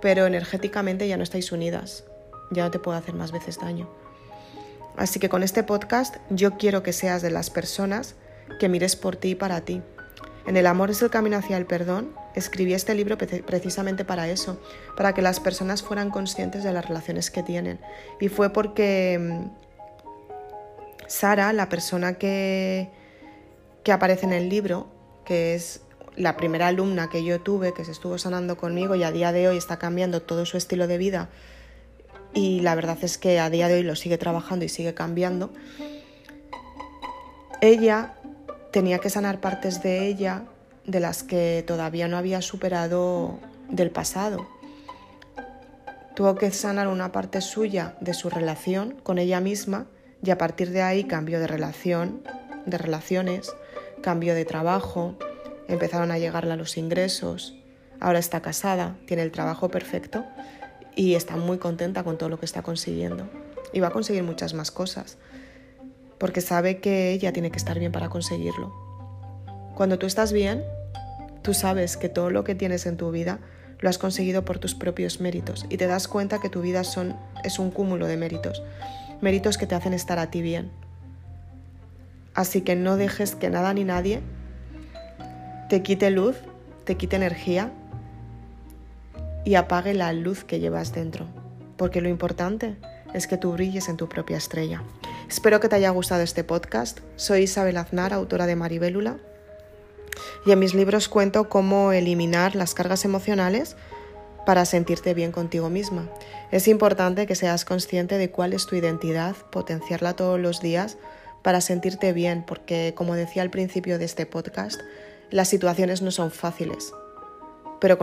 pero 0.00 0.24
energéticamente 0.26 1.08
ya 1.08 1.16
no 1.16 1.24
estáis 1.24 1.50
unidas, 1.50 2.04
ya 2.52 2.62
no 2.62 2.70
te 2.70 2.78
puede 2.78 2.98
hacer 2.98 3.14
más 3.14 3.32
veces 3.32 3.58
daño. 3.58 3.90
Así 4.96 5.18
que 5.18 5.28
con 5.28 5.42
este 5.42 5.64
podcast 5.64 6.14
yo 6.28 6.52
quiero 6.58 6.84
que 6.84 6.92
seas 6.92 7.22
de 7.22 7.32
las 7.32 7.50
personas 7.50 8.14
que 8.60 8.68
mires 8.68 8.94
por 8.94 9.16
ti 9.16 9.30
y 9.30 9.34
para 9.34 9.62
ti. 9.62 9.82
En 10.46 10.56
El 10.56 10.66
amor 10.68 10.90
es 10.90 11.02
el 11.02 11.10
camino 11.10 11.38
hacia 11.38 11.56
el 11.56 11.66
perdón, 11.66 12.14
escribí 12.36 12.72
este 12.72 12.94
libro 12.94 13.18
precisamente 13.18 14.04
para 14.04 14.28
eso, 14.28 14.60
para 14.96 15.12
que 15.12 15.22
las 15.22 15.40
personas 15.40 15.82
fueran 15.82 16.10
conscientes 16.10 16.62
de 16.62 16.72
las 16.72 16.86
relaciones 16.86 17.32
que 17.32 17.42
tienen. 17.42 17.80
Y 18.20 18.28
fue 18.28 18.50
porque 18.50 19.18
mm, 19.18 19.69
Sara, 21.10 21.52
la 21.52 21.68
persona 21.68 22.14
que, 22.14 22.88
que 23.82 23.90
aparece 23.90 24.26
en 24.26 24.32
el 24.32 24.48
libro, 24.48 24.86
que 25.24 25.54
es 25.56 25.82
la 26.16 26.36
primera 26.36 26.68
alumna 26.68 27.10
que 27.10 27.24
yo 27.24 27.40
tuve, 27.40 27.74
que 27.74 27.84
se 27.84 27.90
estuvo 27.90 28.16
sanando 28.16 28.56
conmigo 28.56 28.94
y 28.94 29.02
a 29.02 29.10
día 29.10 29.32
de 29.32 29.48
hoy 29.48 29.56
está 29.56 29.78
cambiando 29.78 30.22
todo 30.22 30.46
su 30.46 30.56
estilo 30.56 30.86
de 30.86 30.98
vida 30.98 31.28
y 32.32 32.60
la 32.60 32.74
verdad 32.76 32.98
es 33.02 33.18
que 33.18 33.40
a 33.40 33.50
día 33.50 33.66
de 33.66 33.74
hoy 33.74 33.82
lo 33.82 33.96
sigue 33.96 34.18
trabajando 34.18 34.64
y 34.64 34.68
sigue 34.68 34.94
cambiando, 34.94 35.50
ella 37.60 38.14
tenía 38.70 39.00
que 39.00 39.10
sanar 39.10 39.40
partes 39.40 39.82
de 39.82 40.06
ella 40.06 40.44
de 40.86 41.00
las 41.00 41.24
que 41.24 41.64
todavía 41.66 42.06
no 42.06 42.16
había 42.16 42.40
superado 42.40 43.40
del 43.68 43.90
pasado. 43.90 44.46
Tuvo 46.14 46.36
que 46.36 46.50
sanar 46.52 46.86
una 46.86 47.12
parte 47.12 47.40
suya 47.40 47.96
de 48.00 48.14
su 48.14 48.30
relación 48.30 48.94
con 49.02 49.18
ella 49.18 49.40
misma 49.40 49.86
y 50.22 50.30
a 50.30 50.38
partir 50.38 50.70
de 50.70 50.82
ahí 50.82 51.04
cambio 51.04 51.40
de 51.40 51.46
relación, 51.46 52.22
de 52.66 52.78
relaciones, 52.78 53.52
cambio 54.02 54.34
de 54.34 54.44
trabajo, 54.44 55.16
empezaron 55.68 56.10
a 56.10 56.18
llegarle 56.18 56.56
los 56.56 56.76
ingresos, 56.76 57.56
ahora 58.00 58.18
está 58.18 58.40
casada, 58.40 58.96
tiene 59.06 59.22
el 59.22 59.32
trabajo 59.32 59.70
perfecto 59.70 60.24
y 60.94 61.14
está 61.14 61.36
muy 61.36 61.58
contenta 61.58 62.02
con 62.04 62.18
todo 62.18 62.28
lo 62.28 62.38
que 62.38 62.46
está 62.46 62.62
consiguiendo. 62.62 63.28
Y 63.72 63.80
va 63.80 63.88
a 63.88 63.92
conseguir 63.92 64.24
muchas 64.24 64.52
más 64.52 64.70
cosas, 64.70 65.16
porque 66.18 66.40
sabe 66.40 66.80
que 66.80 67.12
ella 67.12 67.32
tiene 67.32 67.50
que 67.50 67.58
estar 67.58 67.78
bien 67.78 67.92
para 67.92 68.08
conseguirlo. 68.08 68.74
Cuando 69.74 69.98
tú 69.98 70.06
estás 70.06 70.32
bien, 70.32 70.64
tú 71.42 71.54
sabes 71.54 71.96
que 71.96 72.08
todo 72.08 72.30
lo 72.30 72.44
que 72.44 72.54
tienes 72.54 72.84
en 72.86 72.96
tu 72.96 73.10
vida 73.10 73.38
lo 73.78 73.88
has 73.88 73.96
conseguido 73.96 74.44
por 74.44 74.58
tus 74.58 74.74
propios 74.74 75.20
méritos 75.20 75.64
y 75.70 75.78
te 75.78 75.86
das 75.86 76.06
cuenta 76.06 76.40
que 76.40 76.50
tu 76.50 76.60
vida 76.60 76.82
es 76.82 77.58
un 77.58 77.70
cúmulo 77.70 78.06
de 78.06 78.18
méritos 78.18 78.62
méritos 79.20 79.58
que 79.58 79.66
te 79.66 79.74
hacen 79.74 79.92
estar 79.92 80.18
a 80.18 80.30
ti 80.30 80.42
bien. 80.42 80.70
Así 82.34 82.62
que 82.62 82.76
no 82.76 82.96
dejes 82.96 83.34
que 83.34 83.50
nada 83.50 83.74
ni 83.74 83.84
nadie 83.84 84.22
te 85.70 85.82
quite 85.82 86.10
luz, 86.10 86.36
te 86.84 86.96
quite 86.96 87.14
energía 87.14 87.72
y 89.44 89.54
apague 89.54 89.94
la 89.94 90.12
luz 90.12 90.42
que 90.42 90.58
llevas 90.58 90.92
dentro. 90.92 91.26
Porque 91.76 92.00
lo 92.00 92.08
importante 92.08 92.76
es 93.14 93.28
que 93.28 93.36
tú 93.36 93.52
brilles 93.52 93.88
en 93.88 93.96
tu 93.96 94.08
propia 94.08 94.36
estrella. 94.36 94.82
Espero 95.28 95.60
que 95.60 95.68
te 95.68 95.76
haya 95.76 95.90
gustado 95.90 96.22
este 96.22 96.42
podcast. 96.42 96.98
Soy 97.14 97.42
Isabel 97.42 97.76
Aznar, 97.76 98.12
autora 98.12 98.46
de 98.46 98.56
Maribélula. 98.56 99.18
Y 100.44 100.50
en 100.50 100.58
mis 100.58 100.74
libros 100.74 101.08
cuento 101.08 101.48
cómo 101.48 101.92
eliminar 101.92 102.56
las 102.56 102.74
cargas 102.74 103.04
emocionales 103.04 103.76
para 104.50 104.64
sentirte 104.64 105.14
bien 105.14 105.30
contigo 105.30 105.70
misma. 105.70 106.08
Es 106.50 106.66
importante 106.66 107.28
que 107.28 107.36
seas 107.36 107.64
consciente 107.64 108.18
de 108.18 108.32
cuál 108.32 108.52
es 108.52 108.66
tu 108.66 108.74
identidad, 108.74 109.36
potenciarla 109.52 110.16
todos 110.16 110.40
los 110.40 110.60
días 110.60 110.98
para 111.42 111.60
sentirte 111.60 112.12
bien, 112.12 112.42
porque 112.44 112.92
como 112.96 113.14
decía 113.14 113.42
al 113.42 113.50
principio 113.50 113.96
de 113.96 114.06
este 114.06 114.26
podcast, 114.26 114.80
las 115.30 115.46
situaciones 115.46 116.02
no 116.02 116.10
son 116.10 116.32
fáciles. 116.32 116.92
Pero, 117.80 117.96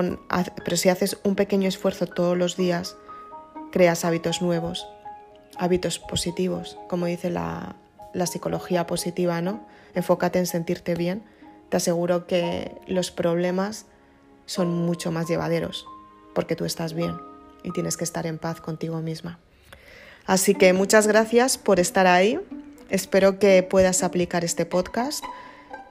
si 0.78 0.88
haces 0.88 1.18
un 1.26 1.36
pequeño 1.36 1.68
esfuerzo 1.68 2.08
todos 2.08 2.38
los 2.38 2.56
días, 2.56 2.96
creas 3.74 4.06
hábitos 4.06 4.42
nuevos, 4.42 4.88
hábitos 5.58 6.00
positivos, 6.00 6.78
como 6.88 7.08
dice 7.08 7.30
la, 7.30 7.76
la 8.14 8.26
psicología 8.26 8.88
positiva, 8.88 9.42
¿no? 9.42 9.68
Enfócate 9.96 10.40
en 10.40 10.46
sentirte 10.46 10.96
bien. 10.96 11.24
Te 11.68 11.76
aseguro 11.76 12.26
que 12.26 12.72
los 12.88 13.12
problemas 13.12 13.86
son 14.46 14.74
mucho 14.74 15.12
más 15.12 15.28
llevaderos 15.28 15.86
porque 16.38 16.56
tú 16.56 16.66
estás 16.66 16.94
bien 16.94 17.20
y 17.64 17.72
tienes 17.72 17.98
que 17.98 18.04
estar 18.04 18.28
en 18.28 18.38
paz 18.38 18.62
contigo 18.62 19.02
misma. 19.02 19.40
Así 20.28 20.54
que 20.54 20.72
muchas 20.72 21.08
gracias 21.08 21.58
por 21.58 21.80
estar 21.80 22.06
ahí. 22.06 22.40
Espero 22.92 23.40
que 23.40 23.64
puedas 23.64 24.04
aplicar 24.04 24.46
este 24.46 24.68
podcast. 24.68 25.24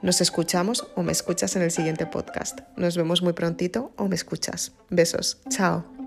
Nos 0.01 0.21
escuchamos 0.21 0.87
o 0.95 1.03
me 1.03 1.11
escuchas 1.11 1.57
en 1.57 1.63
el 1.63 1.71
siguiente 1.71 2.05
podcast. 2.05 2.61
Nos 2.77 2.95
vemos 2.95 3.21
muy 3.21 3.33
prontito 3.33 3.91
o 3.97 4.07
me 4.07 4.15
escuchas. 4.15 4.71
Besos. 4.89 5.37
Chao. 5.49 6.06